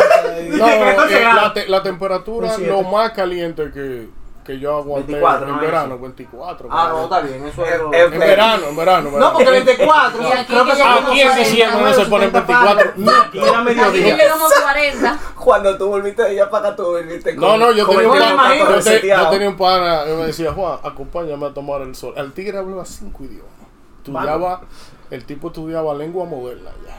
[0.50, 1.42] No, que 14 eh, grados.
[1.42, 4.08] la, te- la temperatura, lo más caliente que,
[4.44, 5.60] que yo aguanté 24, en ¿no?
[5.60, 6.02] verano, Eso.
[6.02, 6.68] 24.
[6.70, 7.78] Ah, no, está bien, eso es.
[7.78, 9.10] Lo- eh, En verano, en verano.
[9.12, 10.22] No, porque 24.
[10.28, 12.92] Y aquí creo que Aquí en 40, diciembre no se ponen 70 24.
[12.96, 14.16] No, era Aquí mediodía.
[14.16, 15.18] llegamos a 40.
[15.36, 18.18] Cuando tú volviste de allá para acá, tú volviste con No, no, yo tenía, un
[18.18, 21.82] pana, imagino yo, te- yo tenía un pana, yo me decía, Juan, acompáñame a tomar
[21.82, 22.14] el sol.
[22.16, 23.50] El tigre hablaba cinco idiomas.
[23.98, 24.62] Estudiaba,
[25.10, 26.96] el tipo estudiaba lengua moderna ya.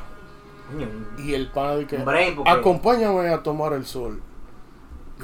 [0.71, 4.21] Coño, Y el pana porque- acompáñame a tomar el sol.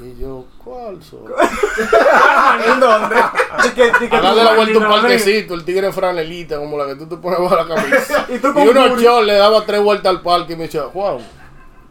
[0.00, 1.24] Y yo, ¿cuál sol?
[2.66, 3.16] ¿En dónde?
[3.16, 7.40] A darle la vuelta un parquecito, el tigre franelita, como la que tú te pones
[7.40, 8.26] bajo la camisa.
[8.28, 9.02] Y tú y con unos booty.
[9.02, 11.18] shorts le daba tres vueltas al parque y me decía, Juan,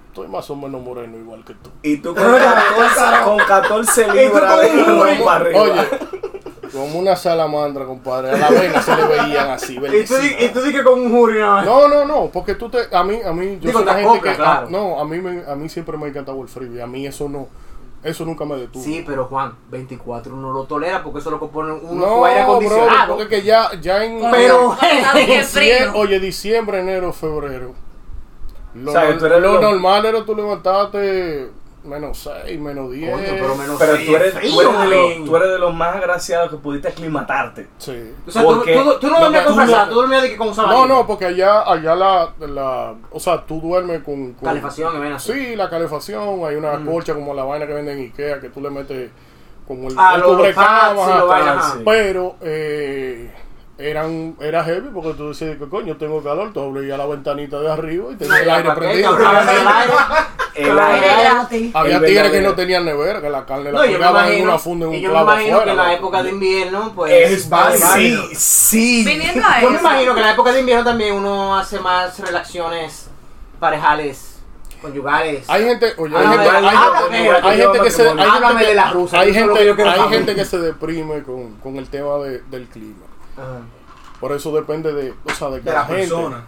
[0.07, 1.69] estoy más o menos moreno igual que tú.
[1.83, 5.53] Y tú con 14, con 14 libras de.
[5.53, 5.87] Oye,
[6.77, 8.31] como una salamandra, compadre.
[8.31, 11.39] A la vena se le veían así, Y tú, y tú dices con un jury
[11.39, 11.65] nada más.
[11.65, 14.03] No, no, no, porque tú te, a mí, a mí, yo Digo, soy una te
[14.03, 14.67] gente que, claro.
[14.67, 16.87] a- no, a mí, me, a mí siempre me ha encantado el frío y a
[16.87, 17.47] mí eso no,
[18.03, 18.83] eso nunca me detuvo.
[18.83, 22.41] Sí, pero Juan, 24 uno lo tolera porque eso lo compone uno no, su aire
[22.41, 23.15] acondicionado.
[23.17, 24.75] porque que ya, ya en, Pero-
[25.15, 25.91] diciembre, frío.
[25.95, 27.73] oye, diciembre, enero, febrero,
[28.75, 31.49] lo, O sea, que nor- tú eres lo lo- normal era tú levantarte
[31.87, 33.11] menos 6, menos 10.
[33.11, 35.49] Coño, pero menos Pero seis tú eres, es tú, frío, eres de los, tú eres
[35.49, 37.67] de los más agraciados que pudiste aclimatarte.
[37.77, 38.13] Sí.
[38.27, 40.29] O sea, tú, Porque- tú- tú no no, dormías con frazada, no- tú dormías de
[40.29, 40.85] que con No, sábana.
[40.85, 45.13] no, porque allá, allá la, la, o sea, tú duermes con, con Calefacción, que ven
[45.13, 45.31] así.
[45.33, 46.85] Sí, la calefacción, hay una Mm.
[46.85, 49.09] colcha como la vaina que venden en Ikea que tú le metes
[49.67, 53.31] como el, Ah, el cubrecama, lo vaina, pero eh,
[53.77, 57.71] eran, era heavy porque tú decías que coño, tengo calor, tú abrías la ventanita de
[57.71, 59.17] arriba y tenía el aire prendido.
[60.55, 61.71] El aire.
[61.75, 64.89] Había tigres que no tenían nevera, que la carne la pegaban en una funda en
[64.89, 65.65] un y yo me clavo imagino afuera.
[65.65, 67.31] que en la época de invierno, pues...
[67.31, 67.87] Es válido.
[68.33, 69.03] Sí, sí.
[69.61, 73.07] Yo me imagino que en la época de invierno también uno hace más relaciones
[73.59, 74.39] parejales,
[74.81, 75.45] conyugales.
[75.47, 78.61] Hay gente, oye, hay gente, hay gente- ok, hay gente que se, hay gente Háblame
[78.61, 80.13] que- de la rusa, hay eso es lo gente, que yo quiero hay saber.
[80.17, 83.05] gente que se deprime con, con el tema de- del clima.
[83.37, 83.61] Ajá.
[84.19, 86.01] Por eso depende de, o sea, de que De la, la gente.
[86.01, 86.43] persona.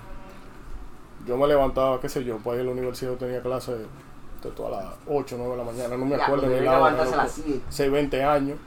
[1.28, 4.49] Yo me levantaba, qué sé yo, para ir a la universidad yo tenía clase de
[4.56, 7.28] todas las 8, 9 de la mañana, no me Ya, acuerdo ni yo la hora.
[7.69, 8.58] 6, 20 años.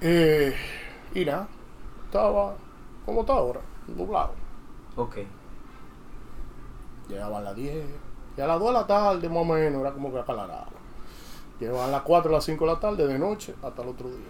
[0.00, 0.54] Eh,
[1.14, 1.46] y nada,
[2.06, 2.54] estaba
[3.04, 4.32] como está ahora, nublado.
[4.96, 5.16] Ok.
[7.08, 7.84] Llegaban a las 10,
[8.36, 10.66] y a las 2 de la tarde más o menos era como que aclaraba.
[11.60, 14.08] Llegaban a las 4, a las 5 de la tarde de noche hasta el otro
[14.08, 14.26] día.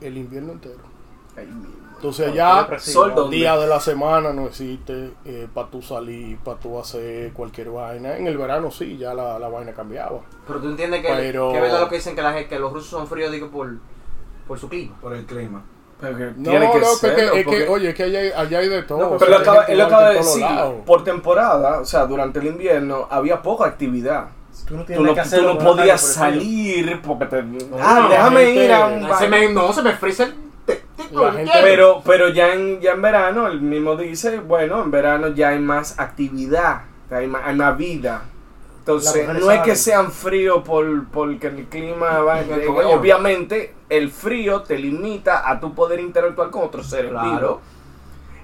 [0.00, 0.93] El invierno entero.
[1.36, 2.68] Entonces ya
[3.14, 3.36] ¿dónde?
[3.36, 5.12] día de la semana no existe
[5.54, 8.16] para tú salir, para tú hacer cualquier vaina.
[8.16, 10.20] En el verano sí, ya la, la vaina cambiaba.
[10.46, 12.58] Pero tú entiendes que, Pero- que es verdad lo que dicen que, la, gente- que
[12.58, 13.76] los rusos son fríos digo, por,
[14.46, 14.96] por su clima.
[15.00, 15.64] Por el clima.
[16.00, 17.10] Pero que No, tiene que no, ser.
[17.10, 18.98] es que, es que, porque- oye, es que allá hay, allá hay de todo.
[18.98, 20.46] No, o Pero sea, acaba, él acaba que de decir,
[20.84, 24.26] por temporada, o sea, durante el invierno había poca actividad.
[24.68, 27.42] Tú no Tú tienes no, que tú hacerlo no podías salir porque te...
[27.42, 30.32] no, ah, déjame gente- ir a un Se me, no, se me frisa el...
[30.32, 30.43] te- te-
[31.22, 35.28] La gente- Pero, pero ya, en, ya en verano, él mismo dice, bueno, en verano
[35.28, 38.22] ya hay más actividad, hay más, hay más vida.
[38.80, 42.40] Entonces, no es que sean fríos por, porque el clima va...
[42.40, 47.30] El obviamente, el frío te limita a tu poder interactuar con otros seres Claro.
[47.30, 47.56] vivos.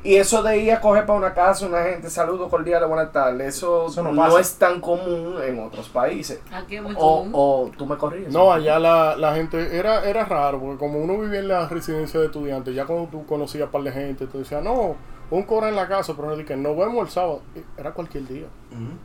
[0.03, 3.57] Y eso de ir a coger para una casa, una gente, saludos cordiales, buenas tardes,
[3.57, 6.41] eso, Eso no es tan común en otros países.
[6.53, 7.33] Aquí es muy O, común.
[7.35, 8.33] o tú me corriges.
[8.33, 12.19] No, allá la, la gente era, era raro, porque como uno vivía en la residencia
[12.19, 14.97] de estudiantes, ya cuando tú conocías a par de gente, te decía, no,
[15.31, 17.43] un coro en la casa, pero no dije, nos vemos el sábado.
[17.55, 18.47] Y Era cualquier día.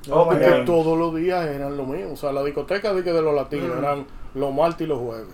[0.09, 0.65] Oh, Porque man.
[0.65, 2.13] todos los días eran lo mismo.
[2.13, 3.79] O sea, la discoteca de, que de los latinos Mm.
[3.79, 5.27] eran los martes y los jueves.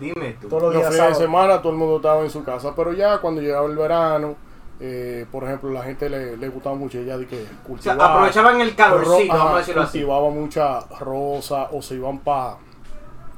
[0.00, 0.48] Dime tú.
[0.48, 2.92] Todos los Los días fines de semana todo el mundo estaba en su casa, pero
[2.92, 4.34] ya cuando llegaba el verano,
[4.80, 8.06] eh, por ejemplo, la gente le, le gustaba mucho ella de que O sea, cultivaba.
[8.14, 9.98] aprovechaban el calorcito, ro- vamos a decirlo así.
[9.98, 12.56] cultivaba mucha rosa o se iban para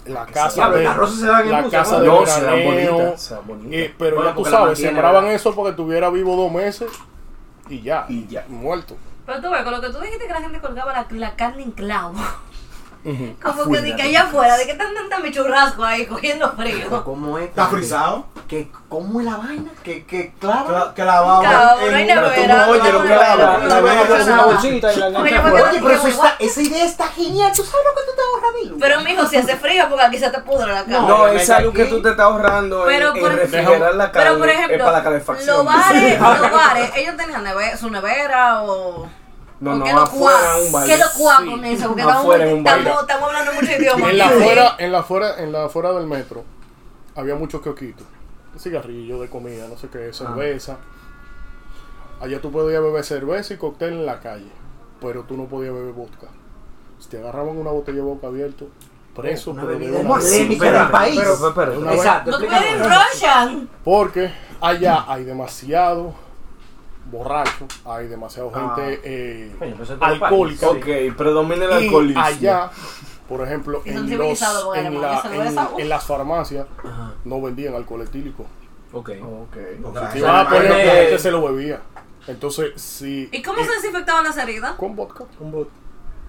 [0.06, 3.34] la casa de las rosas se dan en la Rusia, casa de No, veraneo, se
[3.34, 3.72] dan bonitas.
[3.72, 6.90] eh, pero Bueno, ya tú sabes, sembraban eso porque estuviera vivo dos meses
[7.68, 8.44] y ya, Y ya.
[8.48, 8.96] muerto.
[9.26, 11.64] Pero tú ves, con lo que tú dijiste que la gente colgaba la, la carne
[11.64, 12.14] en clavo.
[13.42, 17.02] Como que de que allá afuera, de que están tanta mi churrasco ahí cogiendo frío.
[17.04, 17.46] ¿Cómo es?
[17.48, 18.26] ¿Está frisado?
[18.46, 19.70] Que ¿Cómo es la vaina?
[19.82, 20.94] Que, que claro.
[20.94, 24.44] Que la- va no hay nevera, no no hay lo no La nevera es una
[24.44, 25.38] bolsita y la Oye.
[25.38, 27.52] Oye, pero eso está, esa idea está genial.
[27.54, 28.78] ¿Tú sabes lo que tú te ahorras de luz?
[28.80, 31.00] Pero mijo, si hace frío, porque aquí se te pudre la cara.
[31.00, 34.12] No, Obviamente es algo que tú te estás ahorrando Pero en, por- en refrigerar la
[34.12, 34.28] carne.
[34.28, 35.56] Pero por ejemplo, es para la calefacción.
[35.56, 37.44] los bares, los bares, ellos tenían
[37.78, 39.08] su nevera o.
[39.58, 40.92] No, no, qué lo afuera cua- en un baile.
[40.94, 41.06] ¿Qué lo
[41.38, 41.50] Sí.
[41.50, 41.86] con eso?
[41.88, 42.80] Porque Afuera estamos, en un baile.
[42.82, 44.10] estamos, estamos hablando mucho idioma.
[44.10, 46.44] En la afuera, en la afuera, en la afuera del metro
[47.16, 48.06] había muchos coquitos,
[48.58, 50.78] cigarrillos de comida, no sé qué, cerveza.
[52.20, 54.50] Allá tú podías beber cerveza y cóctel en la calle,
[55.00, 56.28] pero tú no podías beber vodka.
[56.98, 58.68] Si te agarraban una botella de vodka abierto,
[59.14, 60.36] preso, Una pero de una ¿Cómo así?
[60.36, 61.18] endémica del país.
[61.18, 62.30] Pero, pero, pero, Exacto.
[62.32, 62.46] No te.
[63.84, 66.14] Porque allá hay demasiado
[67.10, 68.74] borracho, hay demasiada Ah.
[68.76, 70.68] gente eh, pero alcohólica.
[70.70, 72.22] ok, predomina el Y alcoholismo.
[72.22, 72.70] allá,
[73.28, 74.44] por ejemplo, en, los,
[74.76, 77.14] en, la- en- en las farmacias Ajá.
[77.24, 78.44] no vendían alcohol etílico.
[78.92, 79.10] Ok.
[79.22, 79.56] Ok.
[79.82, 81.80] Porque Si a poner, la gente se lo bebía.
[82.28, 83.28] Entonces, si.
[83.32, 84.72] ¿Y cómo se desinfectaban las heridas?
[84.76, 85.24] Con vodka.
[85.40, 85.50] Un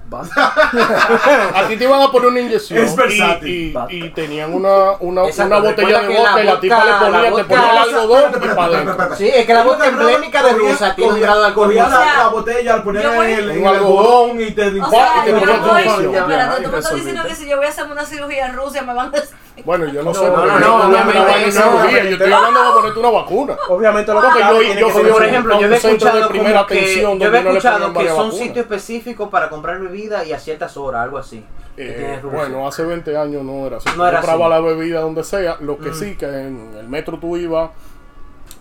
[1.55, 2.79] A ti te iban a poner una inyección.
[2.83, 3.75] Es versátil.
[3.89, 7.21] Y, y, y tenían una, una, una botella de vodka y la tipa le ponía,
[7.31, 9.15] la te ponía el algodón y para adentro.
[9.17, 11.75] Sí, es que la vodka emblemática de Rusia tiene un grado de alcohol.
[11.75, 14.41] La, botella, la ponía el, en Un el algodón.
[14.41, 17.49] y te O Pa- sea, y te no tu Ya, tú estás diciendo que si
[17.49, 19.19] yo voy a hacerme una cirugía en Rusia me van a,
[19.65, 20.25] Bueno, yo no, No, sé.
[20.29, 21.51] no, no, no, obviamente.
[21.51, 23.57] Yo estoy hablando de ponerte una vacuna.
[23.69, 27.31] Obviamente lo que yo, yo ser- por ejemplo, yo centro escuchado de primera atención yo
[27.31, 31.43] le escuchado que son sitios específicos para comprar bebida y a ciertas horas, algo así.
[31.79, 33.87] Eh, bueno, hace 20 años no era así.
[33.95, 35.57] No era compraba la bebida donde sea.
[35.59, 35.93] Lo que Mm.
[35.93, 37.69] sí, que en el metro tú ibas.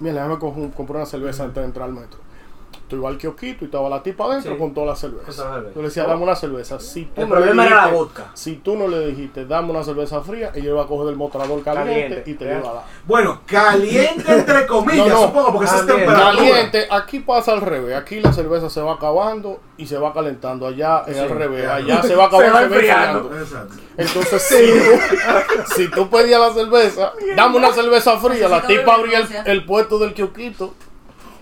[0.00, 2.18] Mira, déjame co- comprar una cerveza antes de entrar al metro.
[2.88, 4.58] Tú ibas al kiosquito y estaba la tipa adentro Sí.
[4.58, 5.60] con toda la cerveza.
[5.74, 6.78] Tú le decías, dame una cerveza.
[6.78, 8.30] Si tú El no le era la dijiste- vodka.
[8.34, 11.62] Si tú no le dijiste, dame una cerveza fría, ella iba a coger del mostrador
[11.64, 12.58] caliente, Caliente, y te ya.
[12.58, 12.82] iba a dar.
[13.04, 15.26] Bueno, caliente entre comillas, No, no.
[15.26, 16.24] supongo, porque esa es temperatura.
[16.36, 17.96] Caliente, aquí pasa al revés.
[17.96, 20.66] Aquí la cerveza se va acabando y se va calentando.
[20.68, 21.64] Allá es al revés.
[21.64, 21.84] claro.
[21.84, 23.30] Allá se va acabando Se va enfriando.
[23.96, 29.26] Entonces, si, tú, si tú pedías la cerveza, dame una cerveza fría, la tipa abría
[29.46, 30.74] el, puesto del kiosquito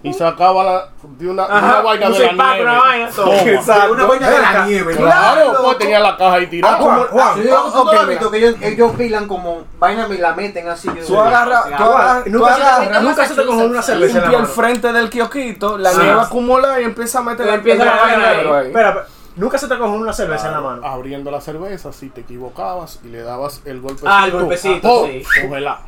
[0.04, 2.62] y sacaba la, de una, vaina un de la nieve.
[2.62, 3.08] una vaina.
[3.08, 3.92] Exacto.
[3.94, 4.96] Una vaina de la nieve.
[4.96, 5.64] Claro, loco.
[5.64, 6.74] pues tenía la caja ahí tirada.
[6.76, 10.68] Ah, Juan, Juan, Sí, no visto que ellos, ellos pilan como vaina y la meten
[10.68, 10.88] así.
[10.94, 14.14] yo- Tú agarras, tú agarras, Nunca se, agarras, nunca se te cogió una cerveza en
[14.16, 14.54] la limpia el mano.
[14.54, 15.98] frente del kiosquito, la Sí.
[16.02, 18.36] nieve acumula y empieza a meter Y la empieza el la vaina ahí.
[18.36, 19.06] Espera, espera.
[19.36, 20.86] Nunca se te cogió una cerveza en la mano.
[20.86, 24.08] Abriendo la cerveza, si te equivocabas y le dabas el golpecito.
[24.12, 25.08] Ah, el golpecito, ¡pum!
[25.10, 25.24] sí.
[25.48, 25.80] cógela.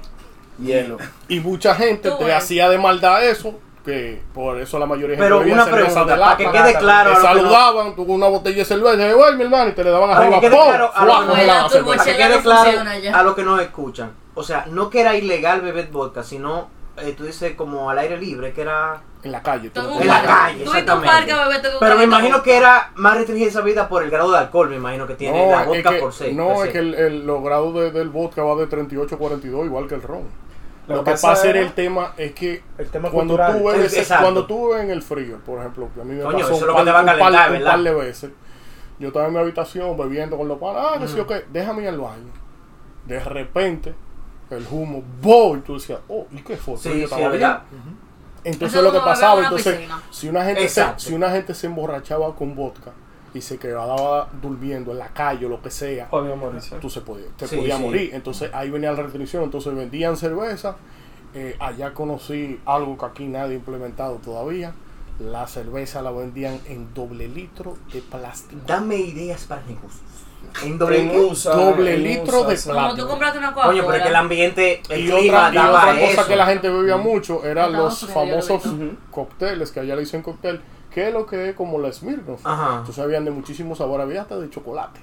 [0.58, 0.96] Hielo.
[1.28, 2.34] Y mucha gente te ves.
[2.34, 3.54] hacía de maldad eso,
[3.86, 6.62] que por eso la mayoría de gente Pero una pregunta, de para que lata.
[6.64, 7.10] quede claro.
[7.14, 10.10] Te saludaban, con una botella de cerveza, y "Ay, mi hermano", y te le daban
[10.10, 10.66] arriba, que quede ¡pum!
[10.68, 11.68] claro, a lo que- la.
[11.86, 12.80] Para que quede claro
[13.14, 14.10] a nos escuchan.
[14.34, 16.68] O sea, no que era ilegal beber vodka, sino
[16.98, 19.02] eh, tú dices como al aire libre, que era...
[19.22, 19.68] En la calle.
[19.70, 21.08] tú en la calle, Tú exactamente.
[21.08, 21.34] parque
[21.78, 24.76] Pero me imagino que era más restringida esa vida por el grado de alcohol, me
[24.76, 26.32] imagino que tiene la es vodka que, por se.
[26.32, 29.18] no, per es que el, el- los grados de- del vodka va de 38 a
[29.18, 30.22] 42, igual que el ron.
[30.88, 33.58] Lo Lo que pasa era- el tema es que El tema cuando cultural.
[33.58, 34.22] tú, bebes, Exacto.
[34.24, 36.60] cuando tú bebes en el frío, por ejemplo, que a mí me Coño, pasó un
[36.60, 36.84] par, un
[37.18, 38.30] par- un par de veces.
[38.98, 41.88] Yo estaba en mi habitación bebiendo con los panas, ah, que sí, ok, déjame ir
[41.88, 42.30] al baño.
[43.04, 43.94] De repente,
[44.50, 45.58] el humo, ¡boom!
[45.58, 46.76] Y tú decías, oh, ¿y qué fue?
[46.78, 47.50] Sí, yo sí, estaba bien.
[48.44, 50.00] Entonces lo que pasaba, entonces, piscina.
[50.10, 52.92] si una gente se, si una gente se emborrachaba con vodka
[53.36, 56.76] y se quedaba durmiendo en la calle o lo que sea, Podía morirse.
[56.76, 57.82] tú se podía, te Sí, podía sí.
[57.82, 58.10] morir.
[58.14, 60.76] Entonces ahí venía la restricción, entonces vendían cerveza.
[61.34, 64.72] Eh, allá conocí algo que aquí nadie ha implementado todavía.
[65.18, 68.60] La cerveza la vendían en doble litro de plástico.
[68.66, 70.00] Dame ideas para negocios.
[70.62, 72.68] En doble En USA, Doble en litro USA, de sí.
[72.70, 72.88] plata.
[72.90, 75.78] Como tú compraste una Coño, pero que el ambiente, el Y clima otra, y daba
[75.80, 76.26] otra cosa eso.
[76.28, 78.62] que la gente bebía mucho eran los famosos
[79.10, 80.60] cócteles, que allá le dicen cóctel,
[80.96, 82.40] que es lo que es como la Smirnoff.
[82.46, 82.78] Ajá.
[82.78, 84.98] Entonces habían de muchísimos sabores, había hasta de chocolate.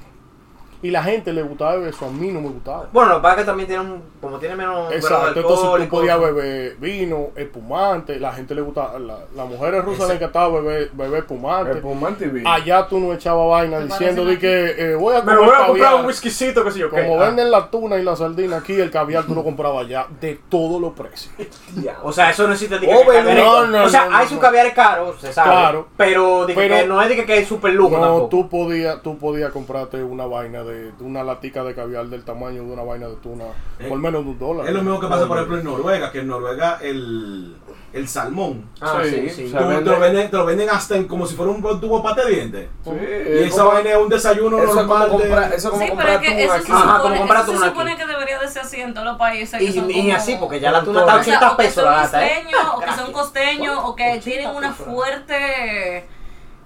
[0.84, 2.88] Y la gente le gustaba beber eso, a mí no me gustaba.
[2.92, 5.84] Bueno, lo que pasa es que también tiene un, como tiene menos Exacto, alcohol entonces
[5.90, 10.60] tú podías beber vino, espumante, la gente le gustaba, la, las mujeres rusas le encantaba
[10.60, 11.72] beber, beber espumante.
[11.72, 12.52] El Pumante y vino.
[12.52, 15.56] Allá tú no echabas vaina ¿Te diciendo de que eh, voy a Me comer voy
[15.64, 17.02] a comprar un whiskycito, que sé yo qué.
[17.02, 17.26] Como Ah.
[17.28, 20.82] venden la tuna y la sardina aquí, el caviar tú lo comprabas allá de todos
[20.82, 21.34] los precios.
[22.04, 24.36] O sea, eso no existe Oh, que no, no, O sea, no, hay no, sus
[24.36, 24.40] no.
[24.42, 25.50] caviares caros, se sabe.
[25.50, 25.88] Claro.
[25.96, 28.28] Pero, que no es de que, que es super lujo No, tampoco.
[28.30, 32.64] tú podías tú podías comprarte una vaina de, de una latica de caviar del tamaño
[32.64, 33.46] de una vaina de tuna
[33.80, 34.68] Eh, por menos de un dólar.
[34.68, 37.56] Es lo mismo que pasa, por ejemplo, en Noruega, que en Noruega el,
[37.94, 38.70] el salmón.
[38.82, 39.46] Ah, Sí, sí, sí.
[39.46, 41.52] o sea, tú- vende- te, lo venden, te lo venden hasta en, como si fuera
[41.52, 42.70] un tubo pate de dientes.
[42.84, 43.04] Sí, Y
[43.40, 45.50] es esa como- vaina es un desayuno Eso como normal.
[45.50, 46.72] de- eso como Sí, pero comprar es que atún eso se aquí.
[46.72, 48.02] Ajá, como supone, comprar se supone aquí.
[48.02, 49.62] que debería de ser así en todos los países.
[49.62, 51.22] Y, así, porque ya la tuna está a todo.
[51.22, 52.32] O sea, 80 o que pesos son la lata, ¿eh?
[52.44, 56.08] costeños, o que son costeños, o que tienen una fuerte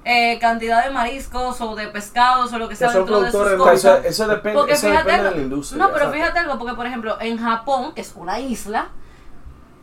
[0.07, 3.75] eh, cantidad de mariscos o de pescados o lo que sea dentro de sus cosas.
[3.77, 5.77] eso, eso depende, Porque eso fíjate depende de la industria.
[5.77, 6.15] No, pero exacto.
[6.15, 8.89] fíjate algo, porque por ejemplo, en Japón, que es una isla,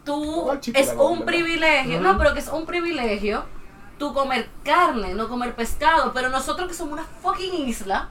[0.04, 1.24] tú chico, es un verdad.
[1.26, 3.44] privilegio, no, pero que es un privilegio
[3.98, 8.08] tú comer carne, no comer pescado, pero nosotros que somos una fucking isla,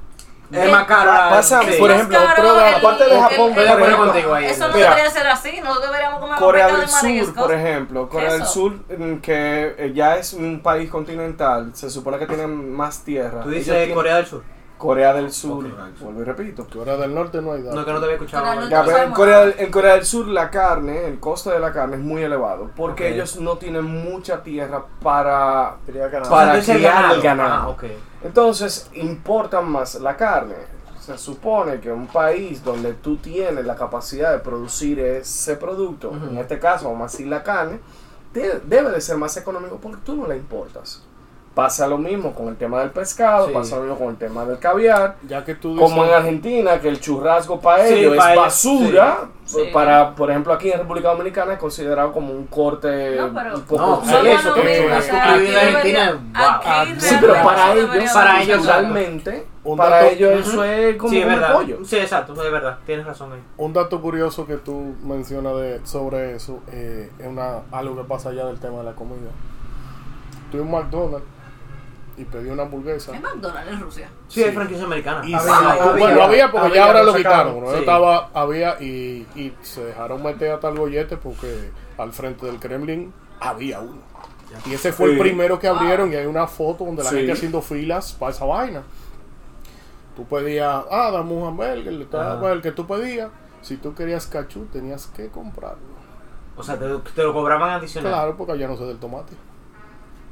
[0.51, 1.12] Es más caro.
[1.29, 1.75] Pasa, sí.
[1.79, 4.45] por ejemplo, caro prueba, el- aparte de el- Japón, el- acuerdo por ejemplo, contigo ahí.
[4.45, 4.89] eso no Mira.
[4.91, 7.43] debería ser así, nosotros deberíamos comer Corea del Sur, mariscos.
[7.43, 8.45] por ejemplo, Corea del.
[8.45, 13.41] Sur, mm, que eh, ya es un país continental, se supone que tiene más tierra.
[13.41, 14.43] Tú dices tienen- Corea del Sur.
[14.84, 15.65] Corea del Sur,
[16.02, 16.67] vuelvo y repito.
[16.72, 17.76] Corea del Norte no hay datos.
[17.80, 18.43] No, que no te había escuchado.
[18.43, 21.08] Corea del Ya, No pero en, sabemos Corea, del- en Corea del Sur la carne,
[21.08, 25.76] el costo de la carne es muy elevado, porque ellos no tienen mucha tierra para,
[25.86, 26.30] Quería ganar.
[26.30, 27.13] para criar ganado.
[27.15, 27.78] el ganado.
[27.82, 27.86] Ah.
[28.24, 30.56] Entonces importan más la carne.
[31.00, 36.38] Se supone que un país donde tú tienes la capacidad de producir ese producto, en
[36.38, 37.80] este caso vamos a decir la carne,
[38.34, 41.04] de- debe de ser más económico porque tú no la importas.
[41.54, 43.54] Pasa lo mismo con el tema del pescado, Sí.
[43.54, 45.18] pasa lo mismo con el tema del caviar.
[45.28, 49.18] Ya que tú dices, Como en Argentina, que el churrasco para Sí, ellos es basura,
[49.46, 49.60] sí.
[49.60, 49.70] Sí.
[49.72, 53.62] para, por ejemplo, aquí en República Dominicana es considerado como un corte No, pero- un
[53.66, 57.44] poco No, eso, que el churrasco aquí que vive en Argentina, Ah, Sí, pero realmente
[57.44, 58.68] para ellos, para ellos,
[59.63, 61.54] Un para dato- ellos eso es como es verdad.
[61.54, 61.78] pollo.
[61.86, 62.80] Sí, exacto, es verdad.
[62.86, 63.44] Tienes razón ahí.
[63.58, 68.30] Un dato curioso que tú mencionas de, sobre eso eh, es una, algo que pasa
[68.30, 69.30] allá del tema de la comida.
[70.52, 71.26] Tuve un McDonald's
[72.17, 73.15] y pedí una hamburguesa.
[73.15, 74.10] Es McDonald's en Rusia.
[74.28, 75.28] Sí, hay franquicia americana.
[75.28, 77.62] Y Había, sí, había, bueno, había porque había, ya ahora lo quitaron.
[77.62, 77.71] ¿no?
[77.71, 77.78] sí.
[77.80, 83.13] Estaba, había y, y se dejaron meter hasta el bollete porque al frente del Kremlin
[83.39, 84.02] había uno.
[84.67, 85.19] Y ese fue el Sí.
[85.21, 87.15] primero que abrieron y hay una foto donde la Sí.
[87.17, 88.84] gente haciendo filas para esa vaina.
[90.15, 93.30] Tú pedías, ah, dame un hamburger, daba el que tú pedías.
[93.62, 95.93] Si tú querías cachú, tenías que comprarlo.
[96.56, 98.12] O sea, te, te lo cobraban adicional.
[98.12, 99.34] Claro, porque allá no se del tomate.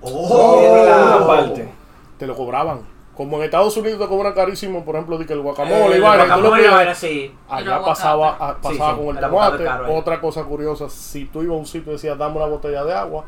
[0.02, 1.72] Oh, parte.
[2.18, 2.82] Te lo cobraban.
[3.16, 6.32] Como en Estados Unidos te cobran carísimo, por ejemplo, de que el guacamole Eh, y
[6.34, 7.36] tú lo pides, sí.
[7.50, 7.86] El Allá aguacate.
[7.86, 9.64] pasaba, a- Sí, pasaba sí, con el el tomate.
[9.64, 9.94] caro.
[9.96, 12.94] Otra cosa curiosa, si tú ibas a un sitio y decías, dame una botella de
[12.94, 13.26] agua,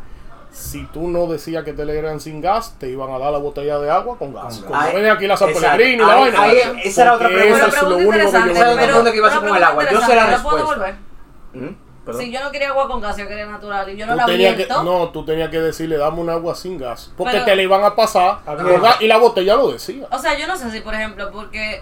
[0.51, 3.39] si tú no decías que te le eran sin gas, te iban a dar la
[3.39, 4.59] botella de agua con gas.
[4.59, 5.77] Con Como ven aquí la San Exacto.
[5.77, 6.43] Pellegrino y la Ahí- vaina.
[6.43, 7.57] ahí- esa era otra pregunta.
[7.57, 9.63] Eso es lo pregunta único que yo pregunta que iba a hacer una con el
[9.63, 9.83] agua.
[9.91, 10.97] Yo sé la ¿la respuesta.
[12.17, 14.25] Si yo no quería agua con gas, yo quería natural y yo no Tú la
[14.25, 17.11] tenías que, no, tú tenías que decirle, dame un agua sin gas.
[17.15, 20.05] Porque Pero- te le iban a pasar gas y la botella lo decía.
[20.11, 21.81] O sea, yo no sé si, por ejemplo, porque.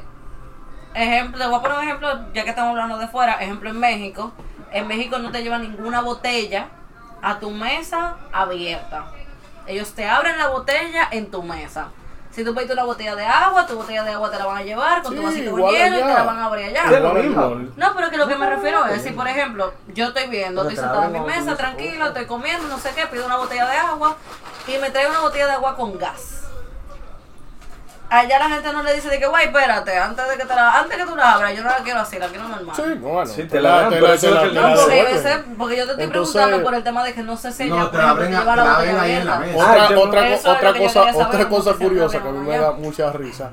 [0.93, 3.41] Ejemplo, te voy a poner un ejemplo, ya que estamos hablando de fuera.
[3.41, 4.31] Ejemplo, en México.
[4.71, 6.67] En México no te llevan ninguna botella
[7.21, 9.05] a tu mesa abierta.
[9.67, 11.89] Ellos te abren la botella en tu mesa.
[12.31, 14.63] Si tú pediste una botella de agua, tu botella de agua te la van a
[14.63, 16.97] llevar con tu Sí, vasito con igual hielo y te la van a abrir allá.
[16.97, 17.41] Es lo mismo.
[17.75, 20.77] No, pero que lo que me refiero es, si por ejemplo, yo estoy viendo, estoy
[20.77, 24.15] sentada en mi mesa, tranquilo, estoy comiendo, no sé qué, pido una botella de agua
[24.67, 26.40] y me trae una botella de agua con gas.
[28.13, 30.79] Allá la gente no le dice de que, guay, espérate, antes de que te la,
[30.79, 32.75] antes que tú la abras, yo no la quiero así, la quiero normal.
[32.75, 33.25] Sí, no, bueno.
[33.31, 35.77] Sí, te la dan, te pero eso es lo que te No, porque, ese- porque
[35.77, 37.89] yo te estoy Entonces- preguntando por el tema de que no sé si ella, No,
[37.89, 39.57] te la abren, lleva la la botella ahí en la mesa.
[39.57, 40.21] Otra, Ah, yo- otra,
[40.51, 43.51] otra yo cosa, otra cosa curiosa que a mí me da mucha risa,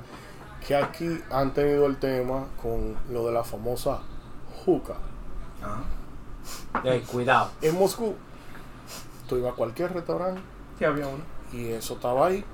[0.66, 4.00] que aquí han tenido el tema con lo de la famosa
[4.66, 4.94] juca.
[6.82, 7.50] Ey, cuidado.
[7.62, 8.16] En Moscú,
[9.28, 10.40] tú ibas a cualquier restaurante
[10.78, 11.22] Sí, había uno.
[11.52, 12.44] y eso estaba ahí.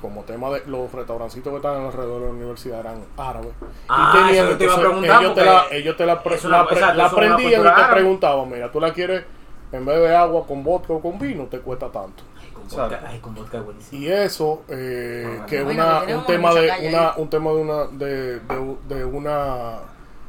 [0.00, 3.50] Como tema de los restaurancitos que estaban alrededor de la universidad eran árabes.
[3.88, 6.22] Ah, y tenían, eso te iba a entonces, preguntar ellos te la, ellos te la,
[6.22, 9.24] pre- la exacto, prendían y te preguntaban, mira, tú la quieres
[9.72, 12.22] en vez de agua con vodka o con vino, te cuesta tanto.
[12.40, 14.02] Ay, con vodka, ay, con vodka es buenísimo.
[14.02, 17.84] Y eso, eh, que es Bueno, una, un tema de una, un tema de una,
[17.86, 19.78] de, de, de una,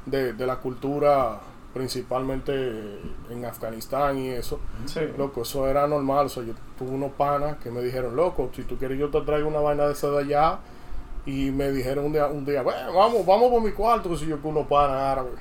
[0.06, 1.40] de, de la cultura
[1.74, 5.02] principalmente en Afganistán y eso, Sí.
[5.18, 8.64] loco, eso era normal, o sea, yo tuve unos panas que me dijeron, loco, si
[8.64, 10.60] tú quieres yo te traigo una vaina de esa de allá,
[11.26, 14.26] y me dijeron un día, un día, "Bueno, vamos, vamos por mi cuarto, que si
[14.26, 15.34] yo con unos panas árabes.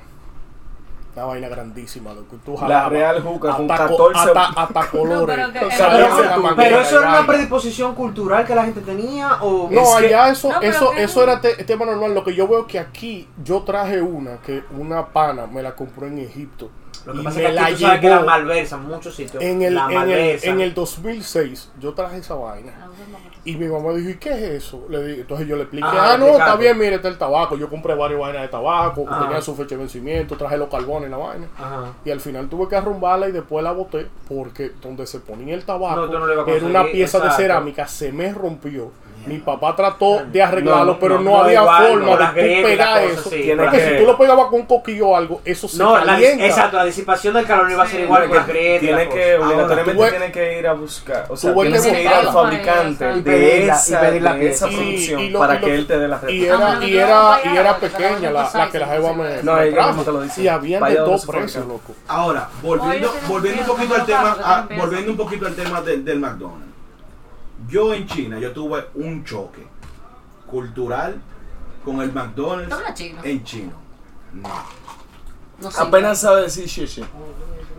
[1.13, 2.37] Una vaina grandísima, loco.
[2.45, 5.35] Tú La Real Juca con hasta, co- 14 hasta, hasta colores.
[5.35, 8.79] pero que- O sea, pero- Pero, manguera eso era una predisposición cultural que la gente
[8.81, 11.85] tenía o No, Es que- allá eso, No, pero eso, que- eso era te- tema
[11.85, 12.13] normal.
[12.13, 16.07] Lo que yo veo que aquí yo traje una, que una pana me la compró
[16.07, 16.69] en Egipto.
[17.05, 19.15] Lo que y pasa me es que la sabes que la llevó malversan en muchos
[19.15, 19.43] sitios.
[19.43, 21.71] en el, la en, el, en el 2006.
[21.79, 22.71] Yo traje esa vaina.
[23.43, 24.85] Y mi mamá dijo, ¿y qué es eso?
[24.89, 27.57] Le entonces yo le expliqué, Ah, ah, no, está bien, mire, está el tabaco.
[27.57, 29.23] Yo compré varias vainas de tabaco, que Ajá.
[29.23, 31.47] tenían su fecha de vencimiento, traje los carbones y la vaina.
[31.57, 31.93] Ajá.
[32.05, 35.63] Y al final tuve que arrumbarla y después la boté porque donde se ponía el
[35.65, 37.27] tabaco No, no era una pieza exacto.
[37.37, 38.91] de cerámica, se me rompió.
[39.25, 42.19] Mi papá trató de arreglarlo, No, pero no, no, no, había igual, forma no, de
[42.19, 43.29] las tú grietas pegar las eso.
[43.29, 43.41] sí.
[43.41, 45.97] Tiene porque que- si tú lo pegabas con un coquillo o algo, eso se No,
[45.97, 46.45] la, calienta.
[46.45, 48.03] exacto, la disipación del calor no iba a ser Sí.
[48.03, 48.79] igual que el griete.
[48.87, 52.07] tiene que, obligatoriamente tuve- tiene que ir a buscar, o sea, tienes que que ir
[52.07, 55.39] al fabricante Y de pedirla- esa, y pedir la de esa Y- producción y lo-
[55.39, 56.53] para lo- que él te dé la Y réplica.
[56.53, 59.43] Ah, era, pero y era, y pequeña la, que la jeva me.
[59.43, 60.41] No, ella te lo dice.
[60.41, 61.93] Y habían de dos precios, loco.
[62.07, 66.19] Ahora, volviendo, Oye, volviendo un poquito al tema, volviendo un poquito al tema del, del
[66.19, 66.70] McDonald's.
[67.71, 69.65] Yo en China, yo tuve un choque
[70.45, 71.21] cultural
[71.85, 73.21] con el McDonald's ¿Tú hablas chino?
[73.23, 73.71] en chino.
[74.33, 74.49] No.
[75.61, 75.87] No sirve.
[75.87, 77.05] Apenas sabe decir shishi.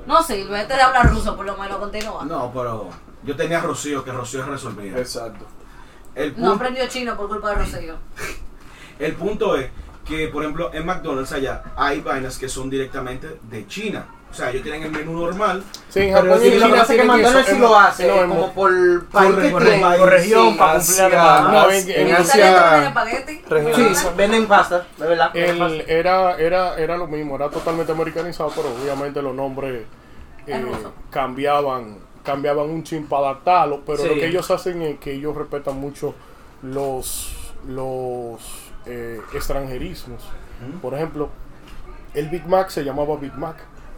[0.07, 2.24] No sirve, este de hablar ruso, por lo menos continúa.
[2.24, 2.88] No, No, pero
[3.22, 4.96] yo tenía a Rocío, que Rocío resolvía.
[4.96, 5.44] Exacto.
[6.14, 7.96] El punto, aprendió chino por culpa de Rocío.
[8.98, 9.70] el punto es
[10.07, 14.07] que, por ejemplo, en McDonald's allá hay vainas que son directamente de China.
[14.32, 15.62] O sea, ellos tienen el menú normal.
[15.90, 19.34] Sí, en Japón y China es que McDonald's sí lo hace, no, como por país
[19.36, 19.96] que por- tiene.
[19.98, 21.12] por región, para cumplir.
[21.12, 22.94] No, en- en en En Asia-.
[23.74, 25.30] Sí, venden pasta, de verdad.
[25.34, 25.92] venden El, pasta.
[25.92, 29.84] era, era, era lo mismo, era totalmente americanizado, pero obviamente los nombres
[30.46, 30.64] Es eh,
[31.10, 34.08] cambiaban, cambiaban un chin para adaptarlo, pero Sí.
[34.08, 36.14] lo que ellos hacen es que ellos respetan mucho
[36.62, 37.32] los,
[37.68, 38.40] los
[38.87, 40.22] eh, extranjerismos.
[40.80, 41.28] Por ejemplo,
[42.14, 43.56] el Big Mac se llamaba Big Mac,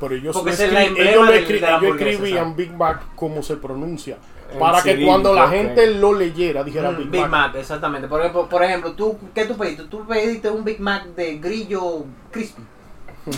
[0.09, 2.57] pero ellos, Porque lo es el emblema ellos, del- de la ellos hamburguesa, escribían exacto.
[2.57, 4.17] Big Mac como se pronuncia.
[4.59, 5.51] para que cuando la ok.
[5.51, 7.31] gente lo leyera dijera Mm, Big, Big Mac.
[7.31, 8.07] Mac, exactamente.
[8.07, 9.85] Por ejemplo, por ejemplo, tú, ¿qué tú pediste?
[9.85, 12.63] Tú pediste un Big Mac de grillo crispy.
[13.27, 13.33] Eh,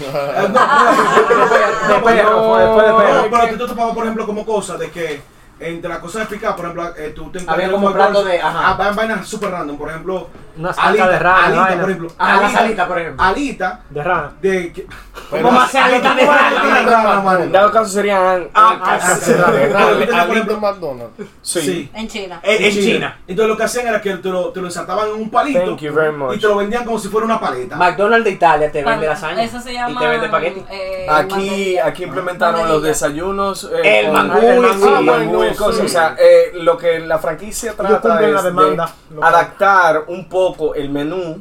[0.49, 5.21] no, No, pero a ti te topaba, por ejemplo, como cosa de que
[5.59, 8.41] entre las cosas explicadas, por ejemplo, eh, tú te Había encuentras como el plato de-
[8.41, 8.61] ajá.
[8.71, 10.29] Ah, va- vainas super random, por ejemplo.
[10.59, 11.81] Una salsa de rana, alita, vaina.
[11.83, 12.13] por ejemplo.
[12.19, 13.23] Ah, la salita, por ejemplo.
[13.25, 14.33] Alita De rana.
[14.41, 14.73] de.
[14.73, 14.87] que-
[15.31, 17.43] ¿Cómo hace alita de rana?
[17.43, 18.49] En dado caso serían.
[18.55, 20.57] Ah, ah, ah, sí, sí, de rana.
[20.61, 21.13] McDonald's.
[21.43, 21.91] Sí.
[21.95, 22.41] En China.
[22.43, 23.19] En, China.
[23.27, 25.81] Entonces lo que hacían era que te lo, te lo ensartaban en un palito Thank
[25.81, 26.37] you very much.
[26.37, 27.77] y te lo vendían como si fuera una paleta.
[27.77, 29.43] McDonald's de Italia te vende lasaña.
[29.43, 29.93] Eso se llama.
[29.93, 30.65] Y te vende espagueti.
[30.71, 31.07] eh,
[31.85, 33.71] Aquí, implementaron los desayunos.
[33.83, 35.77] eh, El con- mangú, cosas.
[35.77, 35.87] sí.
[35.87, 40.75] O sea, eh, lo que la franquicia trata la es demanda, de adaptar un poco
[40.75, 41.41] el menú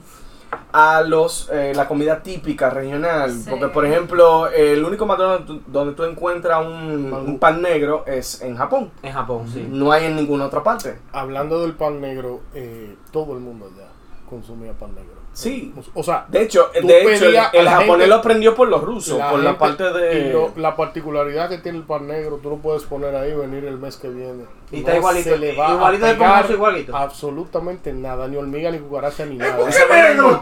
[0.72, 3.32] a los eh, la comida típica regional.
[3.32, 3.49] Sí.
[3.49, 8.91] Porque, por ejemplo, el único McDonald's donde tú encuentras un, pan negro es en Japón.
[9.01, 9.66] En Japón, sí.
[9.70, 10.99] No hay en ninguna otra parte.
[11.12, 13.88] Hablando del pan negro, eh, todo el mundo allá
[14.30, 15.14] consumía pan negro.
[15.36, 15.74] Sí.
[15.94, 19.22] O sea, De hecho, de hecho el, la japonés gente- lo aprendió por los rusos,
[19.22, 20.32] por la parte de...
[20.32, 23.66] lo- la particularidad que tiene el pan negro, tú lo puedes poner ahí y venir
[23.66, 24.46] el mes que viene.
[24.72, 26.96] Y está igualito, se le va igualito a igualito.
[26.96, 29.68] Absolutamente nada, ni hormiga, ni cucaracha, ni ¿Por nada.
[30.08, 30.40] negro?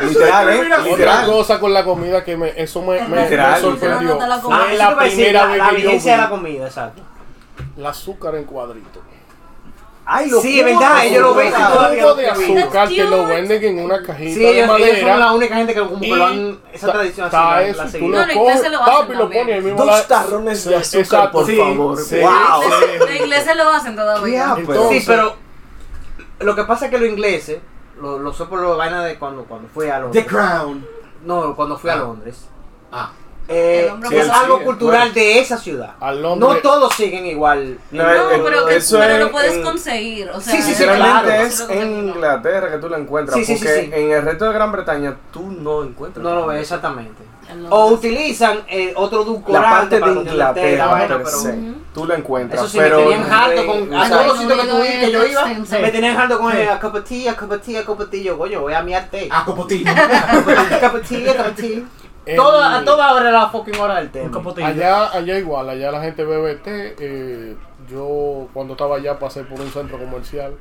[0.00, 0.60] Literal, ¿eh?
[0.66, 1.26] Otra Literal.
[1.26, 4.14] cosa con la comida que me, eso me, me- me Literal, sorprendió.
[4.14, 4.32] literal.
[4.32, 6.28] Ah, Fue la iba a decir, primera la, vez la que yo vigencia de la
[6.28, 7.02] comida, exacto.
[7.76, 9.00] el azúcar en cuadrito.
[10.10, 13.84] Ay, lo Sí, es verdad, ellos lo ven jugo de azúcar que lo venden en
[13.84, 15.32] una cajita Sí, de ellos, ellos son la madera.
[15.34, 17.90] única gente que como que Y lo han, esa ta- tradición así, la- eso, la
[17.92, 19.84] tú lo No, en coges, inglés se lo hacen papi, lo ahí mismo.
[19.84, 21.32] Dos tarrones de Sí, azúcar, exacto.
[21.32, 21.98] por Sí, favor.
[21.98, 22.30] sí, wow.
[22.62, 22.98] sí.
[22.98, 24.56] Los ingleses lo hacen todavía.
[24.56, 25.36] Sí, pero
[26.40, 27.58] lo que pasa es que los ingleses,
[28.00, 30.24] lo, lo sé por la vaina de cuando, cuando fui a The Londres.
[30.26, 30.86] Crown.
[31.26, 31.96] No, cuando fui a Ah.
[31.96, 32.48] Londres.
[32.90, 33.10] Ah.
[33.50, 35.14] Eh, es sí, algo sí, cultural bueno.
[35.14, 35.94] de esa ciudad.
[36.36, 37.78] No todos siguen igual.
[37.90, 40.28] No, No, eh, pero, que, eso pero es lo puedes en- conseguir.
[40.30, 41.30] O sea, Sí, sí, sí, claro.
[41.30, 43.90] es en Inglaterra que tú lo encuentras, Sí, sí, sí, porque sí.
[44.02, 46.22] en el resto de Gran Bretaña tú no encuentras.
[46.22, 47.22] No lo ves exactamente.
[47.50, 51.58] En O utilizan eh, otro La edulcorante parte de la Inglaterra per pero- se,
[51.94, 52.60] tú lo encuentras.
[52.60, 53.94] Eso sí, pero me tenían harto con.
[53.94, 55.76] A todos los sitios que, tú, que yo iba, Sí.
[55.80, 56.58] me tenían harto con Sí.
[56.58, 58.22] el a cup of tea, a cup of tea, a cup of tea.
[58.22, 59.26] Yo, coño, voy a miarte.
[59.32, 59.90] A Copotillo.
[59.90, 59.94] A
[60.42, 61.84] cup of tea, a cup of tea, a cup of tea.
[62.28, 64.66] El- Toda, a toda hora la fucking hora del capotillo.
[64.66, 66.94] Allá, allá igual, allá la gente bebe té.
[66.98, 67.56] eh,
[67.90, 70.54] yo cuando estaba allá pasé por un centro comercial.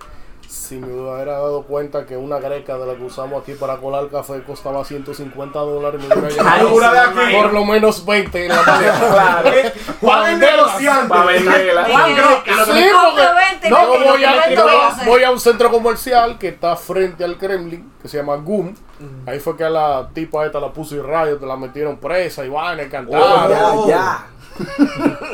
[0.48, 4.08] Si me hubiera dado cuenta que una greca de la que usamos aquí para colar
[4.10, 6.70] café costaba 150 dólares, me hubiera llevado
[7.42, 9.74] por lo menos 20 en la maleta.
[11.10, 11.88] Para venderla.
[13.70, 14.32] No, voy, a,
[15.06, 18.74] voy un centro comercial que está frente al Kremlin, que se llama GUM.
[19.26, 22.46] Ahí fue que a la tipa esta la puso y radio, te la metieron presa
[22.46, 22.50] y
[22.90, 23.08] cantaron.
[23.22, 24.28] Oh, ya, ya.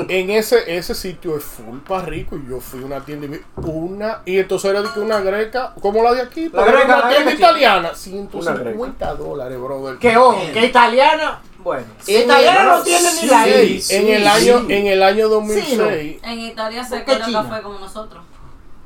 [0.09, 3.29] En ese, ese sitio es full para rico y yo fui a una tienda y
[3.29, 6.85] vi una y entonces era de que una greca como la de aquí, La greca,
[6.85, 9.97] una la tienda greca, italiana, Una 150 dólares, brother.
[9.97, 11.41] Que ojo, que italiana.
[11.59, 14.27] Bueno, Sí, italiana no sí, tiene ni la sí, en el sí.
[14.27, 17.49] año en el año 2006, En Italia se ¿Por qué cura China?
[17.49, 18.23] café como nosotros.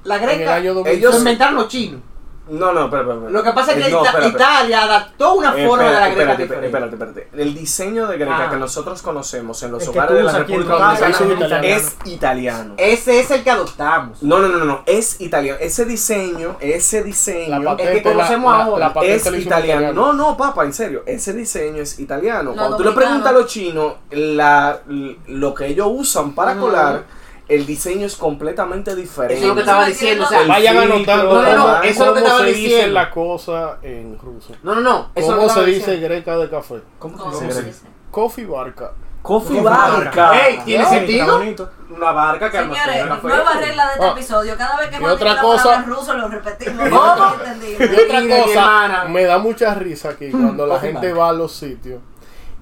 [0.03, 0.55] La en el greca.
[0.55, 2.01] año Ellos 2006, lo inventaron los chinos.
[2.49, 3.29] No, no, espera, espera.
[3.29, 4.45] Lo que pasa es Eh, que no, Ita- espera, espera.
[4.45, 6.65] Italia adaptó una Eh, forma de la greca espérate, diferente.
[6.67, 7.27] espérate, espérate.
[7.43, 8.49] El diseño de greca Ah.
[8.49, 11.63] que nosotros conocemos en los El que hogares de la República Dominicana es italiano.
[11.65, 12.73] es italiano.
[12.77, 14.23] Ese es el que adoptamos.
[14.23, 15.57] No, no, no, no, no, es italiano.
[15.61, 18.93] Ese diseño, ese diseño la patente, conocemos la- ahora.
[18.95, 19.93] la es italiano.
[19.93, 21.03] No, no, papá, en serio.
[21.05, 22.51] Ese diseño es italiano.
[22.51, 24.79] No, Cuando tú le preguntas a los chinos, la,
[25.27, 26.61] lo que ellos usan para Ujú.
[26.61, 27.03] colar,
[27.49, 29.35] el diseño es completamente diferente.
[29.35, 30.25] Eso es lo que estaba diciendo.
[30.25, 32.59] O sea, Vayan filtro, anotando No, no, no, eso es lo que estaba se dice
[32.59, 32.93] diciendo.
[32.93, 34.53] la cosa en ruso.
[34.63, 35.11] No, no, no.
[35.15, 36.07] Eso ¿Cómo que se dice diciendo.
[36.07, 36.75] greca de café?
[36.99, 37.85] ¿Cómo ¿Cómo se se dice?
[38.11, 38.91] Coffee barca.
[39.21, 40.27] Coffee barca.
[40.29, 40.47] barca.
[40.47, 41.41] Ey, ¿tiene sentido?
[41.89, 43.27] Una barca que almacena Señores, café.
[43.27, 44.11] nueva regla de este Ah.
[44.11, 44.57] episodio.
[44.57, 46.89] Cada vez que Juan otra cosa- palabra en ruso lo repetimos.
[46.89, 47.15] ¿Cómo?
[47.15, 47.75] No entendí.
[47.79, 52.01] Y otra cosa, me da mucha risa aquí cuando la gente va a los sitios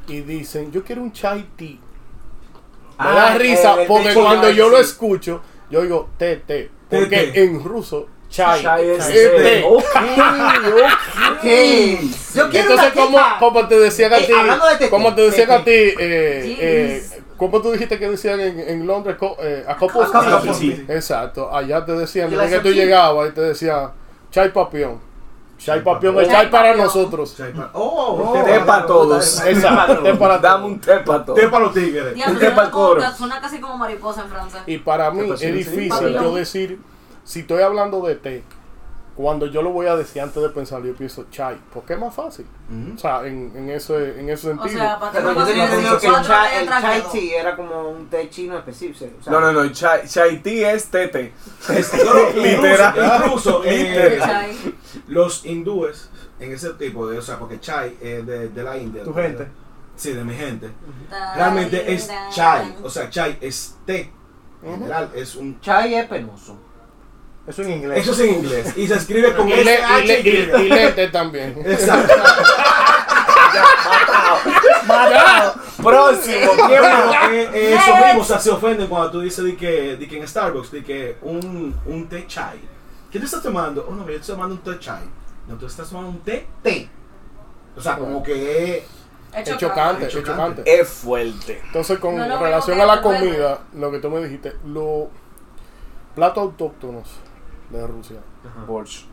[0.08, 1.78] y dicen, yo quiero un chai tea.
[2.98, 6.38] Me Ah, da risa el- el porque cuando yo lo escucho, yo digo té.
[6.38, 9.30] Té, Porque en ruso, chai, Chai es es té.
[9.30, 9.64] té.
[9.68, 11.42] Ok, ok.
[11.42, 12.00] ¿Qué?
[12.36, 14.28] Yo quiero Entonces, como, como te decían a Eh,
[14.80, 15.96] ti, como te decían a ti, eh,
[16.60, 17.04] eh.
[17.38, 19.18] ¿cómo tú dijiste que decían en, en Londres?
[19.18, 20.86] Co- eh, a copo A copo tea.
[20.88, 20.96] tea.
[20.96, 23.92] Exacto, allá te decían, ¿Y desde que tú llegabas y te decían,
[24.32, 25.00] chai papión.
[25.58, 27.36] Chai papión es Chai para nosotros.
[27.74, 29.42] Oh, Té para todos.
[29.46, 31.40] Exacto, té para Dame un té para todos.
[31.40, 32.14] Té para los tigres.
[32.14, 33.02] Diablo, Té suena, como- coro.
[33.18, 34.62] suena casi como mariposa en francés.
[34.68, 36.80] Y para mí es difícil yo decir,
[37.24, 38.44] si estoy hablando de té,
[39.16, 42.14] cuando yo lo voy a decir antes de pensarlo, yo pienso chai, porque es más
[42.14, 42.46] fácil.
[42.94, 44.80] O sea, en, en, ese, en ese O sentido.
[44.82, 46.58] sea, para Pero tener yo tenía entendido que el chai,
[46.98, 49.16] el tea era como un té chino específico.
[49.20, 51.34] o sea, No, no, no, chai, chai tea es tete.
[51.70, 52.94] Es- no, no, Literal.
[53.24, 54.74] Incluso, incluso, eh,
[55.08, 56.10] los hindúes,
[56.40, 59.04] en ese tipo de, o sea, porque chai es de, de la India.
[59.04, 59.48] Tu gente.
[59.96, 60.70] Sí, de mi gente.
[61.36, 64.12] Realmente es chai, o sea, chai es té.
[64.62, 65.60] En general, es un...
[65.62, 66.58] chai es penoso.
[67.48, 68.00] Eso en inglés.
[68.00, 68.74] Eso es en inglés.
[68.78, 70.08] Y se escribe con Y, S-H-Y.
[70.08, 70.20] le-
[70.62, 71.56] y- y lente también.
[71.66, 72.14] Exacto.
[75.84, 76.52] Próximo.
[76.68, 76.94] Pero,
[77.30, 80.08] ¿Qué eh, eh, eso mismo, o sea, se ofenden cuando tú dices de que, de
[80.08, 82.60] que en Starbucks, de que un, un té chai.
[83.12, 83.86] ¿Qué te estás tomando?
[83.90, 85.02] Oh, no, yo estoy tomando un té chai.
[85.48, 86.48] No, tú estás tomando un té.
[86.64, 86.90] Té.
[87.78, 88.84] O sea, como que es...
[89.50, 90.64] Es chocante, Es es chocante.
[90.66, 91.62] Es fuerte.
[91.66, 95.08] Entonces, con No relación a la tú comida, lo que tú me dijiste, los
[96.16, 97.10] platos autóctonos
[97.70, 98.18] de Rusia.
[98.68, 99.06] Borscht.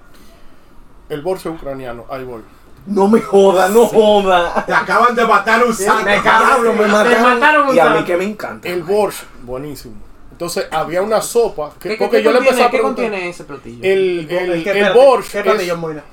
[1.09, 2.43] El bolso ucraniano, hay bol.
[2.87, 4.65] No me joda, no joda.
[4.67, 6.05] Te acaban de matar un santo.
[6.05, 7.23] Me cabrón, me mataron.
[7.23, 8.69] mataron un y a mí que me encanta.
[8.69, 9.95] El borscht, buenísimo.
[10.33, 13.29] Entonces, había una sopa, que, ¿Qué, porque qué yo le empecé contiene, a ¿Qué contiene
[13.29, 13.79] ese platillo?
[13.85, 15.47] El, el, el, que- espérate, borscht ¿Qué es-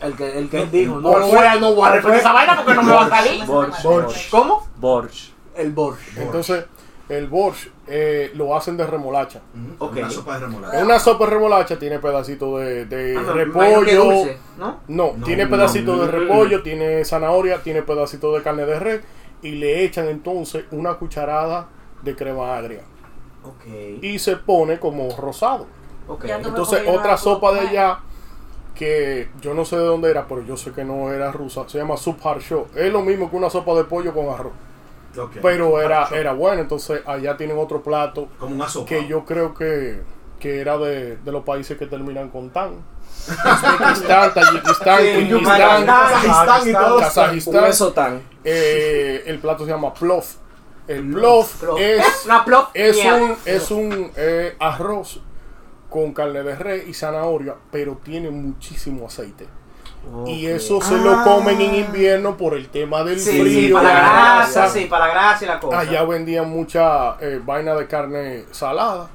[0.01, 0.95] el que, el que él dijo.
[0.99, 1.33] No, Borscht.
[1.33, 3.45] voy a- no voy a repetir esa vaina porque no me va a salir.
[3.45, 4.29] Borscht.
[4.29, 4.67] ¿Cómo?
[4.77, 5.31] Borscht.
[5.55, 6.17] El borscht.
[6.17, 6.65] Entonces,
[7.09, 9.41] el borscht eh, lo hacen de remolacha.
[9.79, 10.83] Una sopa de remolacha.
[10.83, 14.03] Una sopa de remolacha tiene pedacitos de, de Ah, repollo.
[14.03, 14.79] dulce, ¿no?
[14.87, 16.05] No, No, tiene pedacitos no.
[16.05, 19.01] de repollo, tiene zanahoria, tiene pedacitos de carne de res
[19.41, 21.67] y le echan entonces una cucharada
[22.03, 22.81] de crema agria
[24.01, 25.65] y se pone como rosado.
[26.23, 27.99] Entonces otra sopa de allá
[28.75, 31.77] que yo no sé de dónde era, pero yo sé que no era rusa, se
[31.79, 32.67] llama subharsho.
[32.75, 34.53] Es lo mismo que una sopa de pollo con arroz,
[35.41, 36.61] Pero era era bueno.
[36.61, 40.01] Entonces allá tienen otro plato Como que yo creo que,
[40.39, 42.83] que era de, de los países que terminan con tan.
[43.27, 46.99] Uzbekistán, Tayikistán, Kirguistán, Kazajistán y todo.
[46.99, 47.65] Kazajistán.
[47.65, 48.21] eso tan.
[48.43, 50.23] Eh, el plato se llama plov.
[50.87, 51.77] El plov Plov.
[52.73, 55.21] es, un, es un eh, arroz
[55.89, 59.47] con carne de res y zanahoria, pero tiene muchísimo aceite.
[60.25, 63.67] Y eso se lo comen en invierno por el tema del Sí, frío.
[63.67, 65.79] sí, para la grasa, sí, para la grasa y la cosa.
[65.79, 69.07] Allá vendían mucha eh, vaina de carne salada.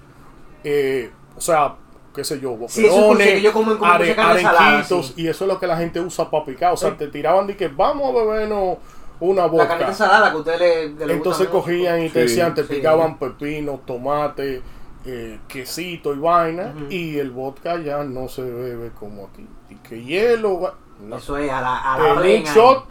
[0.63, 1.75] Eh, o sea,
[2.15, 5.15] qué sé yo, Sí, eso escuché, boquerones, are- carne arenquitos, sí.
[5.23, 6.73] y eso es lo que la gente usa para picar.
[6.73, 8.79] O sea, te tiraban de que vamos a bebernos
[9.21, 9.69] una La boca.
[9.69, 11.51] carnita salada que ustedes le, le Entonces gusta mucho.
[11.53, 12.75] cogían y te Sí, decían, te sí.
[12.75, 14.63] picaban pepino, tomate,
[15.07, 16.73] eh, quesito y vaina.
[16.89, 19.47] Y el vodka ya no se bebe como aquí.
[19.75, 21.17] Y que hielo, no.
[21.17, 22.55] Eso es a la, a la En un blenga.
[22.55, 22.85] shot,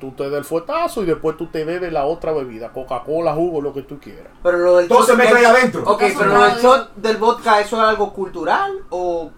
[0.00, 3.60] tú te das el fuetazo y después tú te bebes la otra bebida, Coca-Cola, jugo,
[3.60, 4.32] lo que tú quieras.
[4.42, 5.82] Pero lo del Todo shot- se ahí el- adentro.
[5.86, 9.30] Ok, pero lo del shot del vodka, ¿eso es algo cultural o...?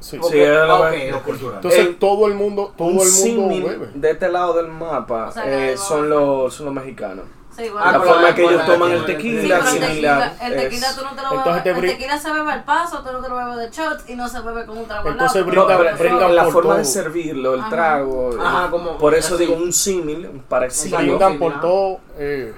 [0.00, 0.18] Sí.
[0.20, 1.14] Ok, Sí, era la ok, verdad.
[1.18, 1.22] ok.
[1.24, 1.54] cultural.
[1.56, 3.90] Entonces El- todo el mundo, todo el mundo bebe.
[3.94, 7.24] de este lado del mapa O sea, eh, son, los, son los mexicanos.
[7.56, 7.80] Sí, bueno.
[7.84, 9.80] Ah, la con forma la- que ellos toman el con la- Sí, tequila pero el
[9.80, 11.66] tequila, el tequila es- tú no te lo bebes.
[11.84, 14.28] El tequila se bebe al paso, tú no te lo bebes de shot y no
[14.28, 15.68] se bebe con un trago al Entonces lado.
[15.68, 16.92] No, brindan la por forma de todo.
[16.92, 17.68] servirlo, el Ajá.
[17.70, 18.30] trago.
[18.40, 19.44] Ajá, eh, como- por eso así.
[19.44, 20.96] digo un símil, un parecido.
[20.98, 22.00] Brindan por todo.
[22.18, 22.54] eh,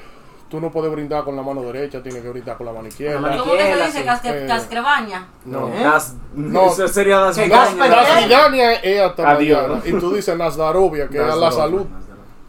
[0.48, 3.14] tú no puedes brindar con la mano derecha, tienes que brindar con la mano izquierda.
[3.16, 4.04] La mano ¿Cómo que se dice?
[4.04, 5.26] Casque- Eh, Cascrebaña.
[5.46, 5.66] No.
[5.68, 5.82] ¿Eh?
[5.82, 6.66] Das- No.
[6.70, 9.42] Eso sería Las Vidania es hasta.
[9.42, 11.84] Y tú dices Nazdarovia, que es la salud.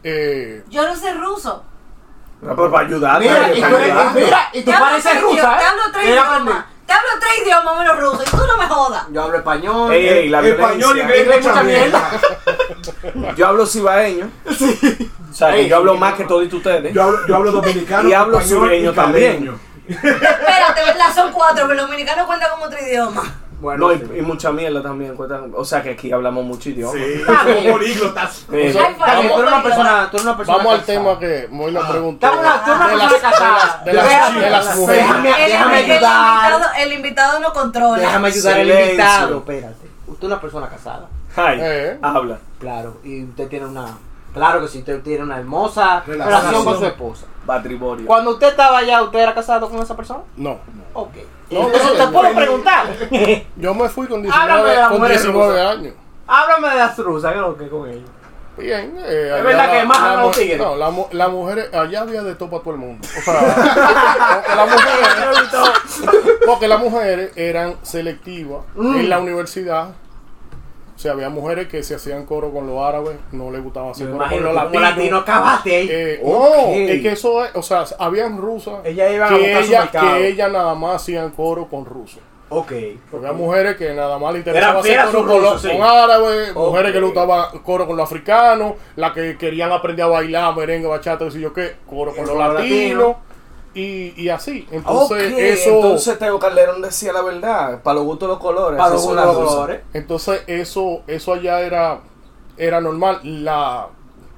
[0.03, 1.63] Eh, Yo no sé ruso.
[2.41, 3.19] No, pero para ayudar.
[3.19, 5.59] Mira, y tú, eres- mira, y tú Te hablo pareces tres rusa, idiomas, ¿eh?
[5.59, 6.65] Te hablo tres idiomas.
[6.85, 9.03] Te hablo tres idiomas menos ruso y tú no me jodas.
[9.11, 9.91] Yo hablo español.
[9.91, 11.23] Ey, ey, la Español, violencia.
[11.23, 12.09] inglés, mucha mierda.
[13.35, 14.29] Yo hablo cibaeño.
[14.45, 16.93] O sea, Ey, yo hablo más que todos ustedes.
[16.93, 18.07] Yo hablo, yo hablo dominicano.
[18.07, 19.59] Y hablo sureño y caleño.
[19.87, 21.13] Espérate, ¿verdad?
[21.13, 23.23] Son cuatro, pero el dominicano cuenta como otro idioma.
[23.65, 24.05] Bueno, No, y, sí.
[24.19, 25.15] y mucha mierda también.
[25.55, 26.93] O sea, que aquí hablamos mucho idioma.
[26.93, 27.71] Sí, Ah, somos bien.
[27.73, 28.33] políglotas.
[28.35, 28.45] Sí.
[28.51, 31.19] Ay, Está bien, Vamos, tú eres una persona, tú eres una persona vamos al tema
[31.19, 31.89] que Moina Ah.
[31.91, 32.27] preguntó.
[32.27, 33.81] Tú eres una persona las, casada.
[33.83, 35.01] de las- Déjame- de las mujeres.
[35.07, 36.51] Déjame, El, déjame el ayudar.
[36.51, 37.97] invitado, el invitado no controla.
[37.97, 39.37] Déjame ayudar al invitado.
[39.39, 39.87] Espérate.
[40.05, 41.07] Usted es una persona casada.
[41.35, 41.97] Ay, Eh.
[42.03, 42.37] habla.
[42.59, 42.97] Claro.
[43.03, 43.97] Y usted tiene una.
[44.31, 46.27] Claro que sí, usted tiene una hermosa Relación.
[46.41, 47.25] relación con su esposa.
[47.47, 48.05] Patrimonio.
[48.05, 50.19] Cuando usted estaba allá, ¿usted era casado con esa persona?
[50.37, 50.59] No.
[50.93, 51.13] Ok.
[51.51, 52.35] No, no, te puedo no.
[52.35, 52.87] preguntar.
[53.55, 55.77] Yo me fui con Háblame de 19, las con mujeres 19 rusas.
[55.77, 55.93] años.
[56.27, 58.09] Háblame de las rusas, ¿qué es lo que con ellos?
[58.57, 60.57] Bien, eh, Es verdad que la- más la los tigres.
[60.57, 63.05] No, la, la mujer, allá había de todo para todo el mundo.
[63.17, 63.41] O sea,
[64.45, 65.49] porque las mujeres,
[66.45, 68.95] porque las mujeres eran selectivas Mm.
[68.99, 69.89] en la universidad.
[71.05, 74.09] O sea, había mujeres que se hacían coro con los árabes, no les gustaba hacer
[74.09, 74.81] coro con los latinos.
[74.81, 75.87] latino acabaste ahí.
[75.87, 76.35] Eh, Ok.
[76.35, 80.15] No, es que eso es, o sea, habían rusas Ellas iban a que ella, mercado.
[80.15, 82.21] que ella nada más hacían coro con rusos.
[82.49, 82.71] Ok.
[83.13, 85.67] Había mujeres que nada más le interesaba hacer coro con, los, sí.
[85.69, 90.07] con árabes, mujeres que le gustaba coro con los africanos, las que querían aprender a
[90.09, 93.17] bailar, merengue, bachata, qué sé yo qué, coro con los latinos,
[93.75, 94.67] y, y así.
[94.71, 98.79] Entonces, eso, entonces Teo Calderón decía la verdad, para los gustos de los colores.
[98.79, 99.81] Para los gustos los colores.
[99.93, 101.99] entonces eso, eso allá era,
[102.57, 103.19] era normal.
[103.23, 103.89] La,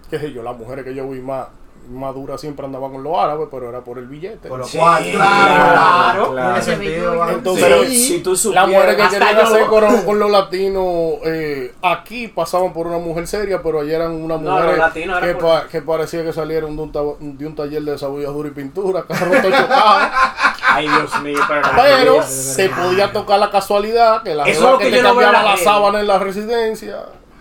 [0.10, 1.48] qué sé yo, las mujeres que yo vi más
[1.90, 4.50] maduras siempre andaban con los árabes, pero era por el billete.
[4.50, 6.32] Por lo Sí, cual, claro, claro, claro.
[6.32, 6.50] claro.
[6.62, 7.18] Tiene sentido.
[7.18, 7.34] ¿vale?
[7.34, 7.98] Entonces, Pero Sí.
[8.08, 8.68] si tú Las supieras...
[8.68, 9.42] mujeres que querían yo.
[9.44, 10.86] hacer coro con los latinos
[11.26, 15.42] eh, aquí pasaban por una mujer seria, pero allá eran una mujer que, eran por-
[15.42, 19.04] pa- que parecía que salieron de un, ta- de un taller de desabolladura y pintura,
[19.04, 20.10] carro todo chocado.
[20.70, 21.62] Ay, Dios mío, pero.
[21.76, 25.10] pero se podía tocar la casualidad que la Eso jeva es lo que, que no
[25.10, 26.98] cambiaba la la sábana en la residencia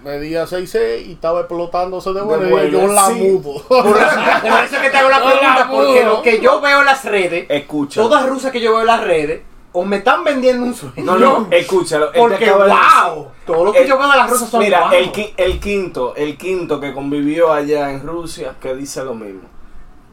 [0.07, 3.15] medía 6'6 y estaba explotándose de buena, y yo la sí.
[3.15, 3.61] mudo.
[3.69, 7.47] Por eso que te hago la pregunta, porque lo que yo veo en las redes,
[7.49, 8.01] Escucha.
[8.01, 9.43] todas rusas que yo veo en las redes,
[9.73, 10.95] o me están vendiendo un sueño.
[11.05, 12.07] No, no, escúchalo.
[12.07, 14.31] él te Porque, acaba de wow, decir- todo lo que El- yo veo de las
[14.31, 14.93] rusas son Mira, wow.
[14.93, 19.43] el, qui- el quinto, el quinto que convivió allá en Rusia, que dice lo mismo.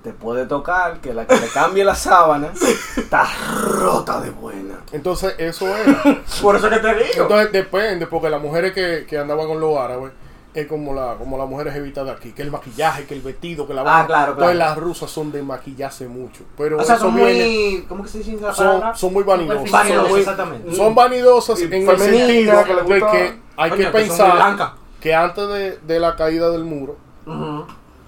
[0.03, 2.49] Te puede tocar que la que te cambie la sábana
[2.97, 3.25] está
[3.63, 4.81] rota de buena.
[4.91, 6.03] Entonces eso era.
[6.41, 7.21] Por eso que te digo.
[7.23, 10.11] Entonces depende, porque las mujeres que, que andaban con los árabes
[10.53, 13.65] es como la como las mujeres evitas de aquí, que el maquillaje, que el vestido,
[13.65, 14.69] que la Ah, claro, Entonces claro.
[14.71, 16.43] las rusas son de maquillarse mucho.
[16.57, 17.85] Pero o sea, eso son viene- muy.
[17.87, 18.95] ¿Cómo que se dice la son, palabra?
[18.95, 19.71] son muy vanidosas.
[19.71, 20.75] Vanidosas, Son muy- exactamente.
[20.75, 25.47] Son vanidosas Y en el femeninas, sentido que de que hay que pensar que antes
[25.47, 26.97] de, de la caída del muro.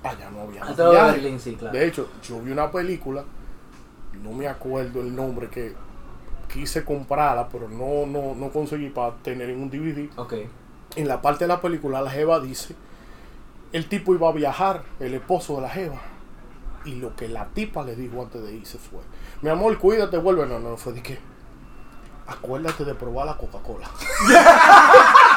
[0.10, 0.64] Allá no había.
[1.12, 1.78] Berlín, sí, claro.
[1.78, 3.24] De hecho, yo vi una película,
[4.22, 5.74] no me acuerdo el nombre, que
[6.51, 10.10] quise comprarla, pero no, no, no conseguí para tener en un DVD.
[10.18, 10.34] Ok.
[10.95, 12.76] En la parte de la película, la Jeva dice,
[13.74, 16.01] el tipo iba a viajar, el esposo de la Jeva.
[16.86, 18.99] Y lo que la tipa le dijo antes de irse fue,
[19.41, 20.45] mi amor, cuídate, vuelve.
[20.45, 21.18] No, no, fue de qué.
[22.28, 23.89] Acuérdate de probar la Coca-Cola.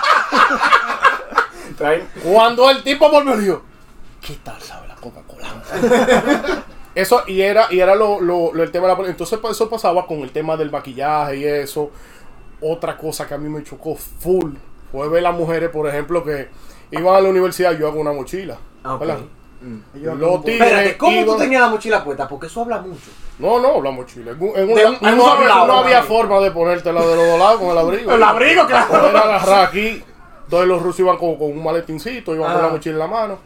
[2.23, 3.63] Cuando el tipo volvió,
[4.21, 5.49] ¿qué tal sabe la Coca-Cola?
[6.95, 10.07] eso, y era, y era lo, lo- lo- el tema de la Entonces, eso pasaba
[10.07, 11.91] con el tema del maquillaje y eso.
[12.61, 14.55] Otra cosa que a mí me chocó full
[14.91, 16.49] fue ver las mujeres, por ejemplo, que
[16.91, 18.57] iban a la universidad, yo hago una mochila.
[18.83, 19.01] Ah, ok.
[19.01, 19.19] ¿verdad?
[19.95, 22.29] Ellos Los como- tigres Espérate, ¿cómo tú tenías la mochila puesta?
[22.29, 23.11] Porque eso habla mucho.
[23.41, 24.31] No, no, la mochila.
[24.33, 27.17] En un- en un De la- un- en un no, había, forma de ponértela de
[27.17, 28.13] los dos lados con el abrigo.
[28.13, 29.09] El abrigo, claro.
[29.09, 30.03] Era agarrar aquí.
[30.45, 32.67] Entonces los rusos iban con, con un maletincito, iban con Ah.
[32.67, 33.39] la mochila en la mano.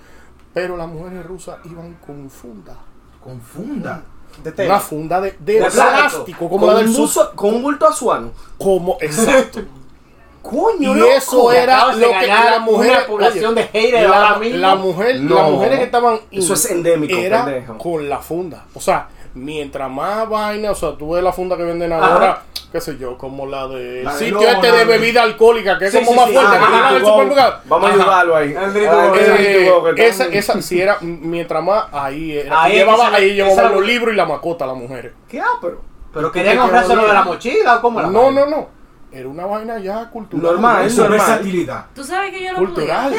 [0.55, 2.77] Pero las mujeres rusas iban con funda.
[3.23, 4.03] Confunda.
[4.43, 4.81] De Una tela.
[4.81, 5.87] funda de, de De plástico.
[5.91, 8.31] plástico, como con, la del un buzo- con un bulto azuano.
[8.59, 9.61] Como, exacto.
[10.43, 11.11] Coño, y loco.
[11.13, 12.91] eso era de lo que la mujer.
[12.91, 14.59] una población de haters la, ahora mismo.
[14.59, 15.35] la mujer, No.
[15.37, 16.21] las mujeres que estaban.
[16.33, 17.79] Eso es endémico, Era pendejo.
[17.79, 18.65] con la funda.
[18.75, 22.07] O sea, mientras más vaina, o sea, tú ves la funda que venden Ajá.
[22.13, 25.23] ahora, qué sé yo, como la del La de sitio Lona, este de de- bebida
[25.23, 26.33] alcohólica, que es Sí, como sí, más sí.
[26.35, 27.61] fuerte que Ajá, la del Vamos- supermercado.
[27.67, 28.03] Vamos a Ajá.
[28.03, 28.55] ayudarlo ahí.
[28.59, 32.63] Ah, de- Eh, esa, esa sí era, mientras más ahí era.
[32.63, 35.13] Ahí llevaba, ahí era los la- libros y la macota las mujeres.
[35.29, 35.81] ¿Qué ah, pero?
[36.13, 38.69] Pero ¿Y querían ahorrarse lo de la mochila o cómo la No, no, no.
[39.13, 40.53] Era una vaina ya cultural.
[40.55, 41.19] Normal, Eso es normal.
[41.19, 41.87] versatilidad.
[41.95, 43.13] Tú sabes que yo no Cultural.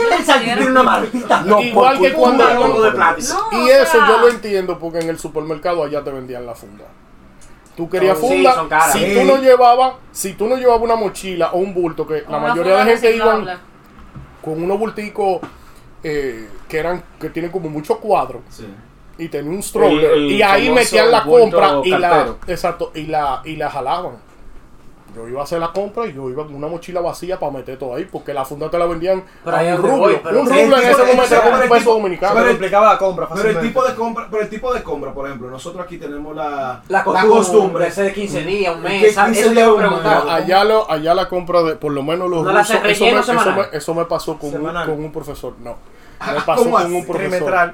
[0.44, 1.42] tiene una maldita.
[1.42, 3.50] No, Igual que cuando- de plástico.
[3.52, 6.56] No, Y eso sea, yo lo entiendo porque en el supermercado allá te vendían la
[6.56, 6.86] funda.
[7.78, 8.92] Tú querías Sí, funda, son caras.
[8.94, 9.14] si Sí.
[9.20, 12.78] tú no llevabas, si tú no llevabas una mochila o un bulto, que la mayoría
[12.78, 13.48] de gente iban
[14.44, 15.42] con unos bulticos
[16.04, 18.68] eh, que eran que tienen como muchos cuadros Sí.
[19.18, 23.42] y tenía un stroller el y ahí metían la compra y la exacto y la
[23.46, 24.18] y la jalaban.
[25.16, 27.78] Yo iba a hacer la compra y yo iba con una mochila vacía para meter
[27.78, 29.98] todo ahí porque la funda te la vendían Pero a un rublo.
[29.98, 32.36] voy, pero un rublo en ese momento era como un peso dominicano.
[32.36, 35.28] Pero implicaba la compra Pero el tipo de compra, pero el tipo de compra, por
[35.28, 39.14] ejemplo, nosotros aquí tenemos la, La costumbre, ese de 15 días, un Que mes.
[39.14, 39.38] ¿sabes?
[39.38, 40.04] 15 Eso te días, un mes.
[40.04, 43.06] No, allá, lo, allá la compra de, por lo menos los ¿No la rusos, eso
[43.06, 45.54] me, eso, me, eso me pasó con un, con un profesor.
[45.60, 45.78] No,
[46.26, 47.74] me pasó ¿Cómo con un profesor.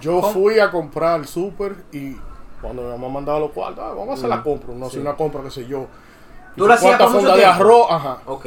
[0.00, 2.14] Yo fui a comprar al súper y
[2.60, 5.14] cuando mi mamá mandaba los cuartos, ah, vamos a hacer la compra, no hacer una
[5.14, 5.86] compra, qué sé yo.
[6.58, 7.86] ¿Tú la hacías ¿Cuántas por mucho fundas de arroz?
[7.90, 8.18] Ajá.
[8.26, 8.46] Ok.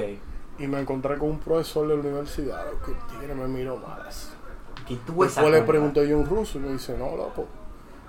[0.59, 4.01] Y me encontré con un profesor de la universidad que tigre me miró mal.
[4.07, 4.27] así.
[5.07, 7.45] Tú esa Después le pregunté yo a un ruso y me dice, no, loco,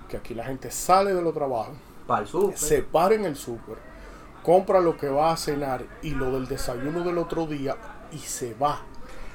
[0.09, 1.75] que aquí la gente sale de los trabajos,
[2.09, 2.53] Para el sur.
[2.57, 3.77] se para en el súper,
[4.43, 7.77] compra lo que va a cenar y lo del desayuno del otro día
[8.11, 8.81] y se va.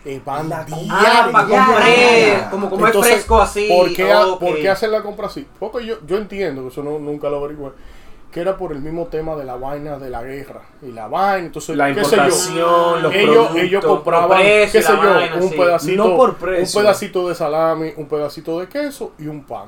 [0.04, 1.32] Eh, van Ah, diario.
[1.32, 2.50] para comprar.
[2.52, 3.68] Como comer Entonces, fresco así.
[3.70, 5.48] ¿por qué, por qué hacen la compra así?
[5.60, 7.72] Porque yo, yo entiendo, que eso no, nunca lo averigüé,
[8.32, 10.62] que era por el mismo tema de la vaina de la guerra.
[10.82, 12.16] Y la vaina, entonces, La qué sé
[12.56, 12.98] yo.
[13.02, 15.56] los ellos, ellos los compraban, precios qué sé yo, vaina, un sí.
[15.58, 16.80] pedacito, No por precio.
[16.80, 19.68] un pedacito de salami, un pedacito de queso y un pan.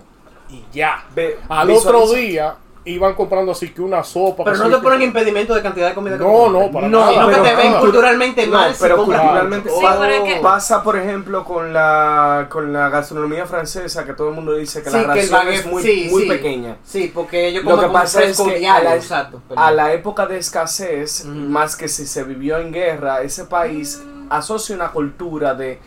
[0.50, 1.06] Y ya.
[1.48, 2.56] Al otro día
[2.92, 4.44] iban comprando así que una sopa.
[4.44, 7.00] Pero no te ponen que- impedimento de cantidad de comida que No, no, para No,
[7.00, 7.12] nada.
[7.14, 8.76] Sino que te ven no, culturalmente No, mal.
[8.80, 13.46] pero culturalmente Sí, pa- pero es que- pasa, por ejemplo, con la con la gastronomía
[13.46, 15.84] francesa, que todo el mundo dice que Sí, la que el ración baguette- es muy,
[15.84, 16.28] sí, muy sí.
[16.30, 16.78] pequeña.
[16.84, 19.94] Sí, porque ellos Lo comen que como pasa es que a la, exacto, a la
[19.94, 25.54] época de escasez, más que si se vivió en guerra, ese país asocia una cultura
[25.56, 25.80] de...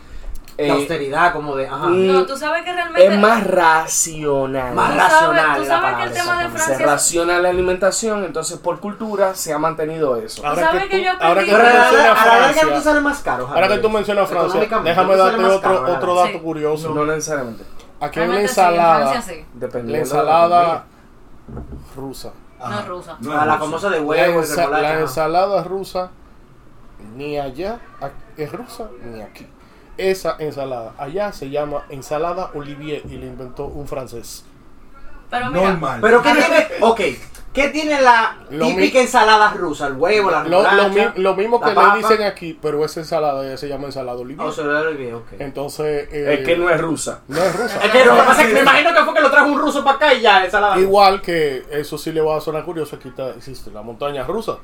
[0.57, 1.67] de eh, austeridad, como de.
[1.67, 1.87] Ajá.
[1.89, 3.07] No, tú sabes que realmente.
[3.13, 4.73] es más racional.
[4.75, 6.85] Más Tú sabes- racional Tú la sabes que el tema de Se Francia.
[6.85, 10.45] raciona la alimentación, entonces por cultura se ha mantenido eso.
[10.45, 12.33] Ahora ¿Sabes que, que tú, yo ahora que tú Pero a la, mencionas a la
[12.33, 13.47] larga no te Francia, sale más caro.
[13.47, 16.39] ahora que tú mencionas Francia, déjame no darte otro, la otro dato Sí.
[16.39, 16.93] curioso.
[16.93, 17.63] No necesariamente.
[17.99, 19.45] Aquí hay una Realmente sí, ensalada, Francia sí.
[19.53, 20.83] Dependiendo la ensalada
[21.95, 22.31] rusa.
[22.59, 23.17] No es rusa.
[23.19, 24.99] No A es la famosa de La, huevo ensa- la ajá.
[25.01, 26.11] ensalada rusa
[27.15, 27.79] ni allá
[28.37, 29.47] es rusa ni aquí.
[29.97, 34.43] Esa ensalada allá se llama ensalada Olivier y la inventó un francés.
[35.29, 35.99] Pero mira, Normal.
[36.01, 36.67] Pero ¿qué tiene?
[36.81, 37.01] Ok.
[37.53, 39.85] ¿Qué tiene la Lo típica mi- ensalada rusa?
[39.85, 41.13] El huevo, la Lo, lo remolacha.
[41.15, 41.95] mi- lo mismo la que papa.
[41.95, 44.47] le dicen aquí, pero esa ensalada ya se llama ensalada Olivier.
[44.47, 45.33] Oh, se lo olvidé, ok.
[45.37, 47.21] Entonces, eh, Es que no es rusa.
[47.27, 47.79] no es rusa.
[47.85, 49.59] Es que lo que pasa es que me imagino que fue que lo trajo un
[49.59, 50.79] ruso para acá y ya, ensalada.
[50.79, 54.57] Igual que eso sí le va a sonar curioso, aquí está, existe la montaña rusa.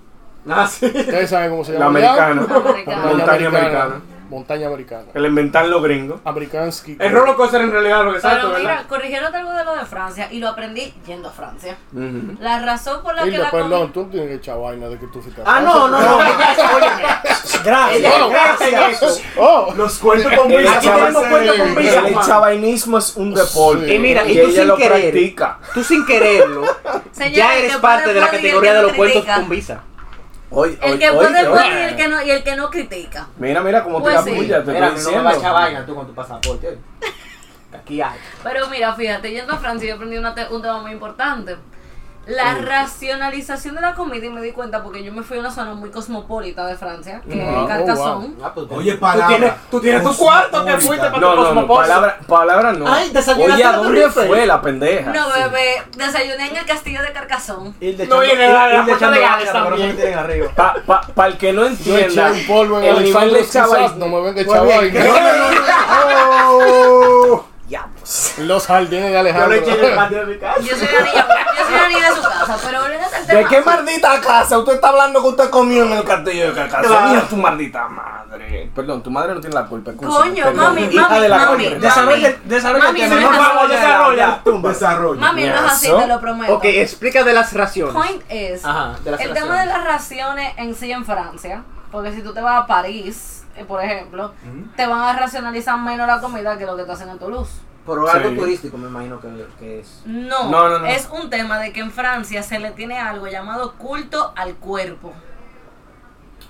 [0.49, 0.85] Ah, sí.
[0.87, 1.99] Ustedes saben cómo se La llama.
[1.99, 2.25] allá?
[2.31, 2.59] americana.
[2.69, 3.05] Americana.
[3.05, 4.01] Montaña americana.
[4.29, 5.05] Montaña americana.
[5.11, 6.21] Que la inventan los gringos.
[6.23, 6.97] Amerikansky.
[6.99, 9.85] El roller coaster en realidad lo que pero exacto, mira, corrigieron algo de lo de
[9.85, 11.77] Francia y lo aprendí yendo a Francia.
[11.93, 12.37] Ujú.
[12.39, 15.07] La razón por la que la perdón, tú no tienes que echar vaina de que
[15.07, 16.17] tú fuiste a Ah, no, no, no.
[17.63, 18.13] Gracias.
[18.13, 19.21] Experta en eso.
[19.37, 23.87] Oh, Los cuentos con El Luis Aquí tenemos con el chavainismo es un deporte.
[23.87, 23.93] Sí.
[23.95, 25.59] Y mira, y y tú ella sin lo querer, practica.
[25.73, 26.63] tú sin quererlo,
[27.11, 29.81] Señores, ya el eres parte de la el categoría de no los cuentos con visa.
[30.51, 33.27] Oye, El que puede oye, aplaudir y el que no, y el que no critica.
[33.37, 34.35] Mira, mira cómo Pues te sí.
[34.35, 35.53] apoya, te Mira, estoy no me vas a echar diciendo.
[35.53, 36.67] vaina tú con tu pasaporte.
[36.67, 36.77] oye.
[37.77, 38.17] Aquí hay.
[38.43, 41.55] Pero mira, fíjate, yendo a Francia yo aprendí una te- un tema muy importante.
[42.29, 45.51] La racionalización de la comida y me di cuenta porque yo me fui a una
[45.51, 48.29] zona muy cosmopolita de Francia, que Ah, oh, es Carcassonne.
[48.43, 49.27] Ah, pues, Oye, tú palabra.
[49.27, 51.87] tienes, tú tienes tu cuarto que fuiste para No, tu no, no, cosmopolita.
[51.95, 52.85] palabra, palabra no.
[52.87, 55.11] Ay, Oye, ¿a en la dónde fue la pendeja?
[55.11, 57.73] No, bebé, desayuné en el castillo de Carcassonne.
[57.79, 59.97] Hilde No, y en el- de Gales también.
[60.55, 63.97] Para pa, pa el que no entienda, un polvo en el el nivel de chaval.
[63.97, 65.05] no me venga bien, vaina.
[66.51, 68.33] Oh, diablos.
[68.39, 69.49] Los jardines de Yo Alejandro.
[69.49, 70.59] le eché en el patio de mi casa.
[70.59, 73.61] Yo soy la niña, yo soy la niña de su casa, pero al ¿De qué
[73.61, 74.57] maldita casa?
[74.57, 76.67] Usted está hablando que usted comió en el castillo de.
[76.67, 77.01] Claro.
[77.09, 78.71] Mira tu maldita madre.
[78.75, 79.91] Perdón, tu madre no tiene la culpa.
[79.93, 80.55] Coño, perdón.
[80.55, 81.65] mami, Hija mami, de la mami.
[81.65, 81.79] coño.
[81.79, 83.53] Desarrolla, desarrolla Mami, el tema.
[83.53, 85.21] no desarrolla.
[85.21, 86.55] Mami, no es así, te lo prometo.
[86.55, 87.93] Ok, explica de las raciones.
[87.93, 89.43] Point es, Ajá, de las el raciones.
[89.43, 93.38] tema de las raciones en sí en Francia, porque si tú te vas a París,
[93.65, 94.33] por ejemplo,
[94.75, 97.51] te van a racionalizar menos la comida que lo que te hacen en Toulouse.
[97.85, 98.35] Pero algo Sí.
[98.35, 100.01] turístico me imagino que, que es.
[100.05, 100.85] No, No, no, no.
[100.85, 105.13] es un tema de que en Francia se le tiene algo llamado culto al cuerpo.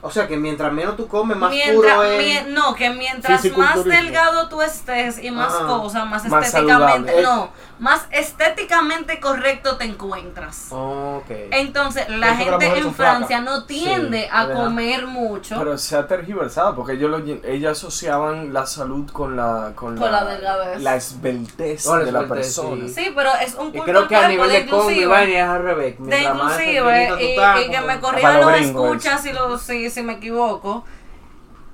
[0.02, 2.48] O sea que mientras menos tú comes, más Mientras, puro es.
[2.48, 5.68] no, que mientras más delgado tú estés y más Ajá.
[5.68, 7.22] cosas, más, Más estéticamente, saludable.
[7.24, 7.50] no,
[7.80, 10.68] más estéticamente correcto te encuentras.
[10.72, 11.30] Ok.
[11.52, 14.64] Entonces, la eso gente en Francia no tiende Sí, a verdad.
[14.64, 15.56] comer mucho.
[15.58, 20.12] Pero se ha tergiversado porque ellos, lo, ellos asociaban la salud con la con, Con
[20.12, 20.82] la delgadez.
[20.82, 22.88] la esbeltez la de la esbeltez, persona.
[22.88, 22.94] sí.
[22.94, 25.96] Sí, pero es un Y culto creo que a nivel de de es al revés.
[26.00, 30.14] de más inclusive y, que me corrijan los los escuchas si, lo, si, si me
[30.14, 30.84] equivoco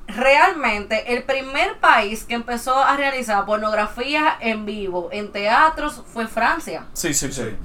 [0.08, 6.86] realmente el primer país que empezó a realizar pornografía en vivo en teatros fue Francia
[6.94, 7.56] Sí, sí, sí.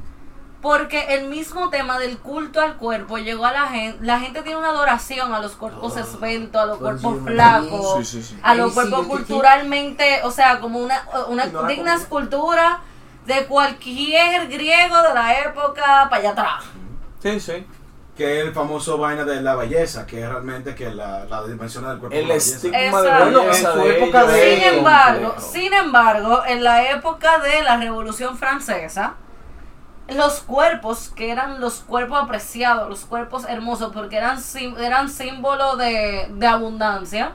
[0.62, 4.58] Porque el mismo tema del culto al cuerpo llegó a la gente la gente tiene
[4.58, 8.38] una adoración a los cuerpos esbeltos a los pues cuerpos sí, flacos Sí, sí, sí.
[8.42, 12.80] a los cuerpos culturalmente o sea como una, una No la digna escultura
[13.26, 16.64] de cualquier griego de la época para allá atrás
[17.22, 17.66] Sí, sí.
[18.20, 21.88] Que es el famoso vaina de la belleza, que es realmente que la, la dimensión
[21.88, 22.14] del cuerpo.
[22.14, 25.52] El de estigma de En su de época de- Sin embargo, complejo.
[25.52, 29.14] sin embargo, en la época de la Revolución Francesa,
[30.08, 34.38] los cuerpos que eran los cuerpos apreciados, los cuerpos hermosos, porque eran,
[34.78, 37.32] eran símbolo de, de abundancia,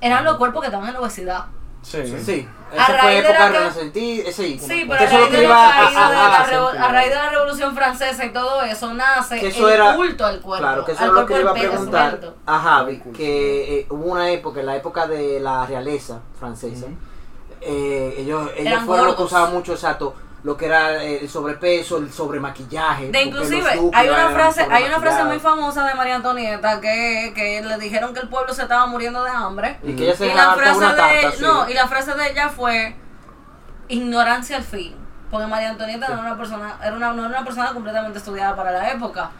[0.00, 1.44] eran los cuerpos que estaban en obesidad.
[1.84, 2.18] Sí.
[2.24, 4.32] Sí, A esa fue raíz de época la renacentista.
[4.32, 7.08] Sí, Sí, pero a eso es lo raíz, que iba a- a- a- a raíz
[7.10, 10.64] de la Revolución Francesa y todo eso, nace Que eso el era- culto al cuerpo.
[10.66, 13.86] Claro, que eso al es lo que le iba a preguntar a Javi, que eh,
[13.90, 16.86] hubo una época, en la época de la realeza francesa,
[17.60, 19.32] eh, ellos, ellos Eran fueron los que gordos.
[19.32, 20.14] usaban mucho, exacto,
[20.44, 23.10] lo que era eh, el sobrepeso, el sobremaquillaje.
[23.10, 27.62] De inclusive, hay una frase, hay una frase muy famosa de María Antonieta que, que
[27.62, 29.78] le dijeron que el pueblo se estaba muriendo de hambre.
[29.82, 31.42] Y que ella se Y la frase una de tarta, sí.
[31.42, 32.94] no, y la frase de ella fue
[33.88, 34.94] ignorancia al fin.
[35.30, 38.54] porque María Antonieta no era una persona, era una, no era una persona completamente estudiada
[38.54, 39.30] para la época.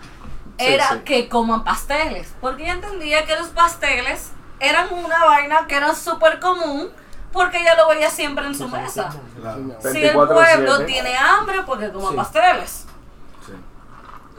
[0.57, 0.99] Era sí.
[1.05, 6.41] que coman pasteles, porque ella entendía que los pasteles eran una vaina que era súper
[6.41, 6.89] común,
[7.35, 9.11] porque ella lo veía siempre en su mesa.
[9.39, 9.61] Claro.
[9.83, 10.35] Si el 24/7.
[10.35, 12.17] pueblo tiene hambre, porque coma Sí.
[12.17, 12.87] pasteles.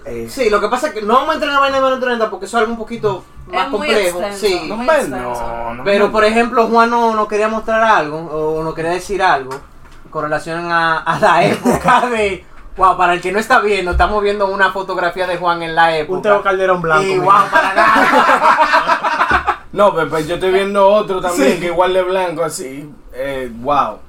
[0.05, 1.93] Eh, Sí, lo que pasa es que no vamos a entrar en la vaina de
[1.93, 4.21] Antonieta porque eso es algo un poquito más es complejo.
[4.21, 4.45] extenso.
[4.47, 4.67] sí.
[4.69, 4.77] no,
[5.17, 9.21] no, no Pero por ejemplo, Juan no, no quería mostrar algo o no quería decir
[9.23, 9.59] algo
[10.11, 12.45] con relación a, a la época de.
[12.77, 15.95] Wow, para el que no está viendo, estamos viendo una fotografía de Juan en la
[15.97, 16.17] época.
[16.17, 17.03] Un Teo Calderón blanco.
[17.05, 18.94] y wow, para nada.
[19.75, 21.59] No, pero, yo estoy viendo otro también Sí.
[21.59, 22.89] que igual de blanco así.
[23.13, 23.99] Eh, wow.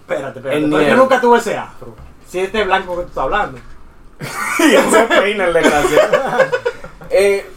[0.00, 0.40] espérate, El espérate.
[0.42, 0.86] Pero nieve.
[0.90, 1.94] yo nunca tuve ese afro.
[2.28, 3.58] Si este blanco que tú estás hablando.
[4.58, 6.12] y él se peina el desgraciado.
[7.10, 7.50] eh,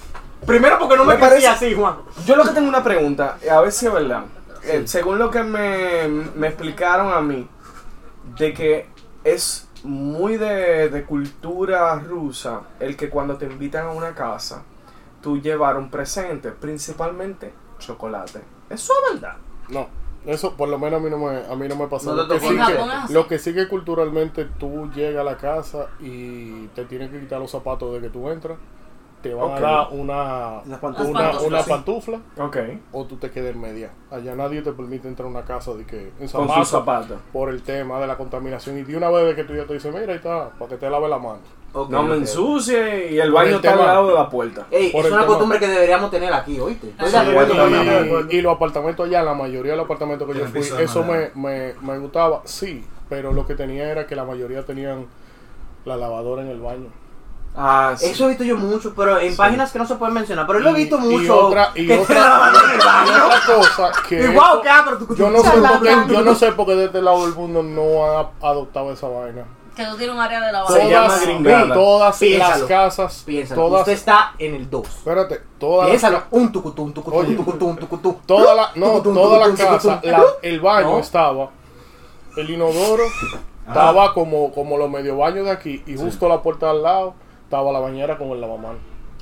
[0.45, 1.95] Primero porque no me, Me parece- parecía así, Juan.
[2.25, 4.23] yo lo que tengo una pregunta, a ver si es verdad.
[4.63, 7.45] Eh, según lo que me, me explicaron a mí,
[8.37, 8.87] de que
[9.25, 14.63] es muy de, de cultura rusa el que cuando te invitan a una casa,
[15.21, 18.41] tú llevar un presente, principalmente chocolate.
[18.69, 19.37] Eso es verdad.
[19.69, 19.87] No,
[20.25, 22.13] eso por lo menos a mí no me, a mí no me pasó.
[22.13, 26.85] No lo, que lo que sí que culturalmente tú llegas a la casa y te
[26.85, 28.57] tienes que quitar los zapatos de que tú entras.
[29.21, 31.69] Te van a dar una, una, pantuflas, una sí.
[31.71, 32.19] pantufla
[32.91, 33.91] o tú te quedes en media.
[34.11, 37.19] Allá nadie te permite entrar a una casa de que en Con zapatos sus zapatos.
[37.33, 38.77] por el tema de la contaminación.
[38.77, 40.89] Y de una vez que tú ya te dices, mira, ahí está, para que te
[40.89, 41.39] lave la mano.
[41.89, 44.65] No me ensucie y el baño el está al lado de la puerta.
[44.71, 45.25] Ey, es el una tema.
[45.27, 46.93] costumbre que deberíamos tener aquí, ¿oíste?
[47.05, 47.17] Sí.
[48.31, 51.31] Y, y los apartamentos allá, la mayoría de los apartamentos que yo fui, eso me,
[51.35, 55.05] me, me gustaba, sí, pero lo que tenía era que la mayoría tenían
[55.85, 56.87] la lavadora en el baño.
[57.59, 58.05] Ah, sí.
[58.11, 60.45] Eso he visto yo mucho, pero en páginas que no se pueden mencionar.
[60.45, 61.47] Pero lo he Y- visto y mucho.
[61.47, 63.25] otra- y que otra- el Y baño.
[63.25, 64.61] otra cosa que Y wow,
[65.17, 67.63] yo no sé por qué, yo no sé por qué de este lado del mundo
[67.63, 69.45] no han adoptado esa vaina.
[69.77, 70.77] Que tú tienes un área de Se lavado.
[70.89, 71.73] llama Todas, gringada.
[71.75, 72.57] todas Piénsalo.
[72.57, 74.87] las casas, Piénsalo, todas, usted está en el 2.
[74.87, 77.35] espérate, todas las Piénsalo, un tucutún, tucutún, Oye.
[77.35, 78.17] tucutún, tucutún.
[78.25, 80.11] Toda la, no, Tucutún, toda la tucutún, casa, tucutún.
[80.11, 80.99] la- el baño No.
[80.99, 81.49] estaba,
[82.37, 83.03] el inodoro
[83.67, 87.13] estaba como, como los medio baños de aquí y justo la puerta al lado
[87.43, 88.79] estaba la bañera con el lavamanos.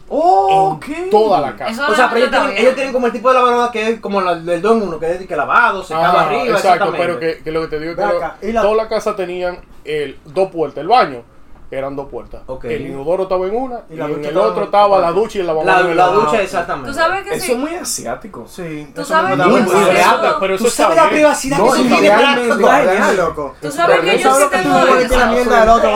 [0.08, 1.72] Oh, En toda la casa.
[1.72, 4.00] Eso O sea, pero ellos tienen, ellos tienen como el tipo de lavadora que es
[4.00, 7.20] como la del 2 en 1, que es que lavado, secado Ah, arriba, exacto, pero
[7.20, 10.18] que, que lo que te digo es que lo- la- toda la casa tenían el,
[10.26, 11.24] dos puertas, el baño
[11.72, 12.42] eran dos puertas.
[12.48, 12.66] Ok.
[12.66, 15.38] El inodoro estaba en una y, Y la en el estaba otro estaba la ducha
[15.38, 15.84] y el lavamanos.
[15.86, 16.22] La, el la otro.
[16.22, 16.92] ducha, exactamente.
[16.92, 17.52] Tú sabes que Eso sí.
[17.54, 18.46] es muy asiático.
[18.48, 20.38] Sí, Tú eso sabes Muy asiático.
[20.40, 23.56] pero eso Tú sabes la privacidad No, que eso y tiene para loco.
[23.62, 24.80] Tú sabes que yo sí tengo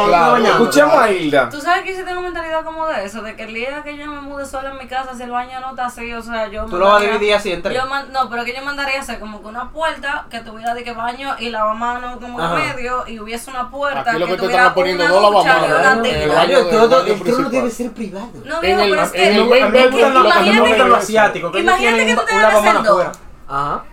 [0.07, 0.39] la.
[0.49, 1.49] Escuchamos a Hilda.
[1.49, 3.97] Tú sabes que yo sí tengo mentalidad como de eso, de que el día que
[3.97, 6.47] yo me mude sola en mi casa, si el baño no está así, o sea,
[6.47, 7.76] yo Tú lo vas a dividir así en tres.
[7.78, 10.84] Yo man- no, pero que yo mandaría hacer como que una puerta que tuviera de
[10.84, 14.61] que baño y lavamanos como en medio y hubiese una puerta Aquí lo que tuviera
[14.61, 15.59] están poniendo una dos ducha
[16.24, 18.30] El baño todo- el trono debe ser privado.
[18.45, 23.18] No, viejo, pero es que imagínate lo asiático, Imagínate que tú tengas que hacer dos.
[23.47, 23.84] Ajá.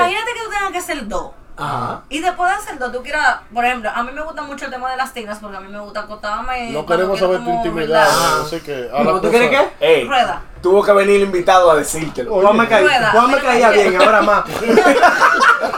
[0.00, 1.30] Imagínate que tú tengas que hacer dos.
[1.56, 2.02] Ajá.
[2.08, 4.70] Y después de hacer dos, tú quieras, por ejemplo, a mí me gusta mucho el
[4.70, 6.70] tema de las tinas porque a mí me gusta acostarme.
[6.70, 8.08] No queremos saber tu intimidad,
[8.42, 9.68] así que a la ¿Cómo tú quieres qué?
[9.80, 10.42] Ey, Rueda.
[10.62, 12.40] tuvo que venir el invitado a decírtelo.
[12.40, 13.10] Juan me caía.
[13.10, 14.44] Juan me caía bien, ahora más.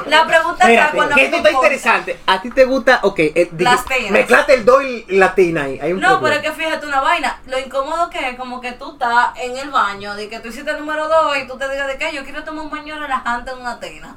[0.07, 2.21] La pregunta está Espérate, cuando esto está interesante.
[2.27, 3.01] ¿A ti te gusta?
[3.03, 4.11] Ok, eh, dije, Las tinas.
[4.11, 5.79] mezclate el do y la tina ahí.
[5.81, 7.41] Hay un No, pero es que fíjate una vaina.
[7.47, 10.71] Lo incómodo que es como que tú estás en el baño, de que tú hiciste
[10.71, 13.53] el número 2 y tú te digas de que yo quiero tomar un baño relajante
[13.53, 14.15] en una tina.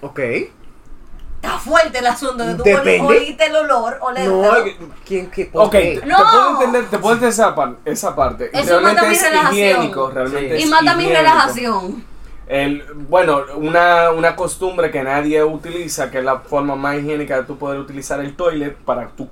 [0.00, 0.18] Ok.
[0.18, 3.00] Está fuerte el asunto de tú Depende.
[3.00, 4.76] oli- oliste el olor, No, oler.
[5.04, 5.46] ¿quién qué?
[5.46, 5.98] por Ok, qué?
[6.00, 6.16] te, No.
[6.16, 8.50] te puedo entender, te puedo entender esa, par- esa parte.
[8.52, 9.54] Eso mata realmente mi es relajación.
[9.54, 10.60] higiénico, realmente Sí.
[10.60, 11.18] Y es mata mi higiénico.
[11.20, 12.04] relajación.
[12.48, 17.42] El, bueno, una, una costumbre que nadie utiliza, que es la forma más higiénica de
[17.44, 19.28] tú poder utilizar el toilet para tu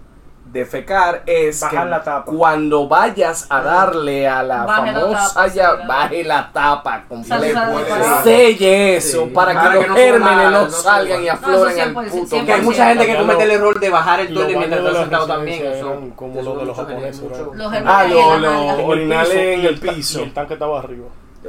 [0.54, 2.24] defecar, es Bajar que la tapa.
[2.24, 7.04] cuando vayas a darle a la Baje la famosa tapa, ya, sí, baje la tapa
[7.08, 8.22] completa.
[8.22, 9.30] Selle eso Sí.
[9.34, 12.46] para Para que que los no gérmenes no salgan y afloren al 100%, puto.
[12.46, 14.96] Que hay mucha gente que comete el error de bajar el Los baños mientras las
[14.96, 15.66] sentado también.
[15.66, 16.00] Eso.
[16.16, 17.58] como eso los de los mucho- japoneses, mucho- eran.
[17.58, 20.20] Los Ah, lo- en la lo- el Orinales en el piso.
[20.20, 21.06] Y el tanque estaba arriba.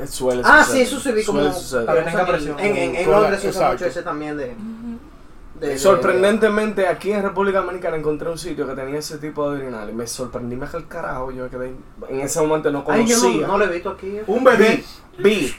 [0.09, 1.39] Suele Ah, suceder, sí, eso se vi como.
[1.39, 1.85] suele suceder.
[1.85, 2.59] Para que tenga en- presión.
[2.59, 3.73] En, en, en Con la- Londres se usa exacto.
[3.73, 4.45] mucho ese también de.
[4.47, 4.55] de-
[5.59, 9.93] de- Sorprendentemente, aquí en República Dominicana encontré un sitio que tenía ese tipo de urinales.
[9.95, 11.31] Me sorprendí más que el carajo.
[11.31, 11.73] Yo quedé.
[12.09, 13.47] En ese momento no Ay, yo conocía.
[13.47, 14.19] no, no lo he visto aquí.
[14.27, 14.83] Un bebé.
[15.19, 15.53] Vi.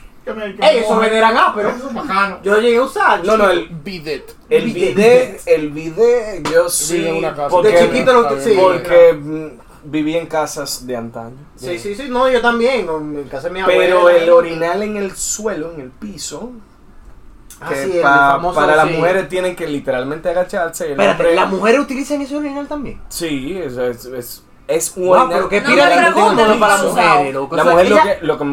[0.59, 1.69] Ey, eso veneran ah, pero.
[1.69, 2.39] Eso es bacano.
[2.43, 3.23] Yo lo llegué a usar.
[3.23, 4.35] No, no, el, Bidet.
[4.49, 4.95] el Bidet.
[4.95, 7.07] bidet, el bidet, yo sí.
[7.07, 7.47] en una casa.
[7.47, 8.53] Porque, De chiquito lo sí.
[8.59, 9.47] porque mm,
[9.89, 11.37] viví en casas de antaño.
[11.55, 12.87] Sí, sí, sí, no, yo también.
[12.89, 13.79] En casa de mi abuela.
[13.81, 16.51] Pero el orinal en el suelo, en el piso,
[17.59, 18.93] Ah, que sí, el pa- famoso, para las sí.
[18.95, 20.83] mujeres tienen que literalmente agacharse.
[20.83, 23.01] y el Espérate, hombre- ¿las mujeres utilizan ese urinal también?
[23.09, 25.97] Sí, es, es, es, es un Wow, orinal pero que No pira para
[26.83, 27.55] mujeres, loco.
[27.55, 28.45] La O sea, mujer lo que, lo que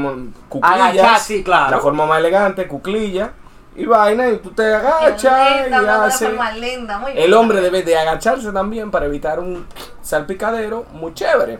[0.48, 1.70] cuclillas, Agachar, sí, claro.
[1.76, 3.32] la forma más elegante, cuclilla
[3.76, 6.28] y vaina, y tú te agachas y Linda, haces.
[6.28, 7.34] forma linda, muy El bien.
[7.34, 9.66] hombre debe de agacharse también para evitar un
[10.00, 11.59] salpicadero muy chévere.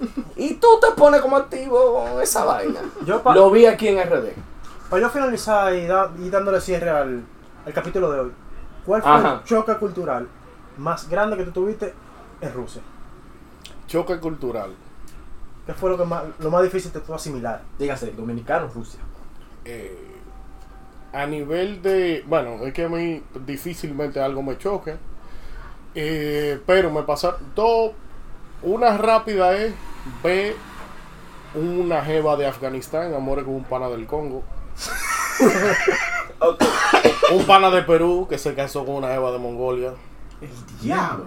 [0.36, 2.80] Y tú te pones como activo con esa vaina.
[3.06, 4.28] Yo Lo vi aquí en RD.
[4.88, 7.22] Para yo finalizar y, da- y dándole cierre al,
[7.66, 8.32] al capítulo de hoy,
[8.86, 9.34] ¿cuál fue Ajá.
[9.34, 10.28] el choque cultural
[10.78, 11.92] más grande que tú tuviste
[12.40, 12.80] en Rusia?
[13.86, 14.74] Choque cultural.
[15.66, 17.60] ¿Qué fue lo, que más, lo más difícil de tú asimilar?
[17.78, 19.00] Dígase, dominicano, Rusia.
[19.64, 20.14] Eh,
[21.12, 22.24] a nivel de.
[22.26, 24.96] Bueno, es que a mí difícilmente algo me choque.
[25.94, 27.92] Eh, pero me pasa dos.
[28.62, 29.74] Una rápida es
[30.22, 30.54] ver
[31.54, 34.42] una jeva de Afganistán, amores con un pana del Congo.
[37.32, 39.92] un pana de Perú que se casó con una jeva de Mongolia.
[40.40, 41.26] El diablo.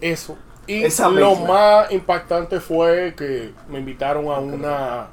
[0.00, 0.36] Eso.
[0.66, 5.06] Y Esa lo más impactante fue que me invitaron a una.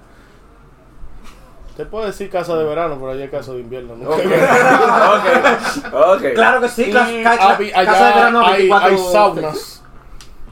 [1.75, 3.95] Te puedo decir casa de verano, pero allá es casa de invierno.
[3.95, 4.09] ¿no?
[4.09, 6.33] Ok, ok, ok.
[6.33, 9.83] Claro que sí, Y casa de verano allá hay, 24 hay saunas.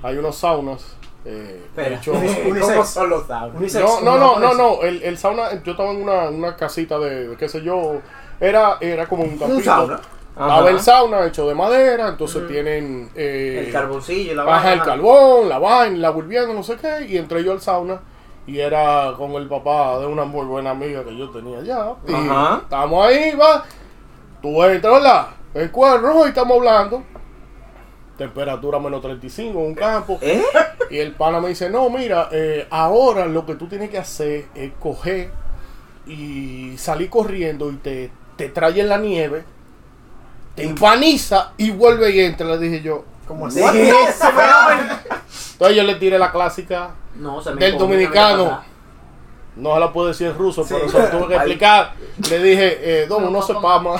[0.03, 0.98] Hay unos saunas.
[1.31, 2.61] Eh, hecho- Unisex.
[2.73, 3.55] ¿Cómo son los saunas?
[3.57, 4.81] Unisex, no, no, no, no, no.
[4.81, 7.97] El, el sauna, yo estaba en una, una casita de, qué sé yo.
[8.39, 9.61] Era, era como un campito.
[9.63, 9.99] sauna.
[10.31, 13.09] Estaba el sauna hecho de madera, entonces tienen.
[13.15, 14.93] eh, El carboncillo, la Baja el vaina.
[14.93, 17.05] carbón, la vaina, la hirviendo, no sé qué.
[17.09, 17.99] Y entré yo al sauna.
[18.47, 21.93] Y era con el papá de una muy buena amiga que yo tenía allá.
[22.07, 22.61] Y Ajá.
[22.63, 23.63] estamos ahí, va.
[24.41, 25.27] Tú entras, ¿verdad?
[25.53, 27.03] El cuerno y estamos hablando.
[28.17, 30.17] Temperatura menos 35 en un campo.
[30.21, 30.41] ¿Eh?
[30.89, 34.45] Y el pana me dice, no, mira, eh, ahora lo que tú tienes que hacer
[34.55, 35.31] es coger
[36.07, 39.43] y salir corriendo y te, te trae en la nieve,
[40.55, 42.47] te empaniza y vuelve y entra.
[42.47, 43.61] Le dije yo, ¿Cómo así?
[43.71, 43.89] ¿Qué?
[43.89, 48.63] entonces yo le tiré la clásica No, se me del dominicano.
[49.55, 51.93] No se la puedo decir en ruso, pero se lo tuve que explicar.
[52.27, 53.91] Le dije, eh, Domo, no se pama.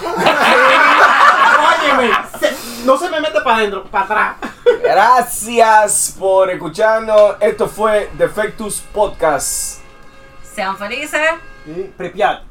[1.92, 4.36] Óyeme, se- no se me mete para adentro, para atrás.
[4.82, 7.36] Gracias por escucharnos.
[7.40, 9.80] Esto fue Defectus Podcast.
[10.44, 11.30] Sean felices.
[11.66, 12.49] Y Pripyat.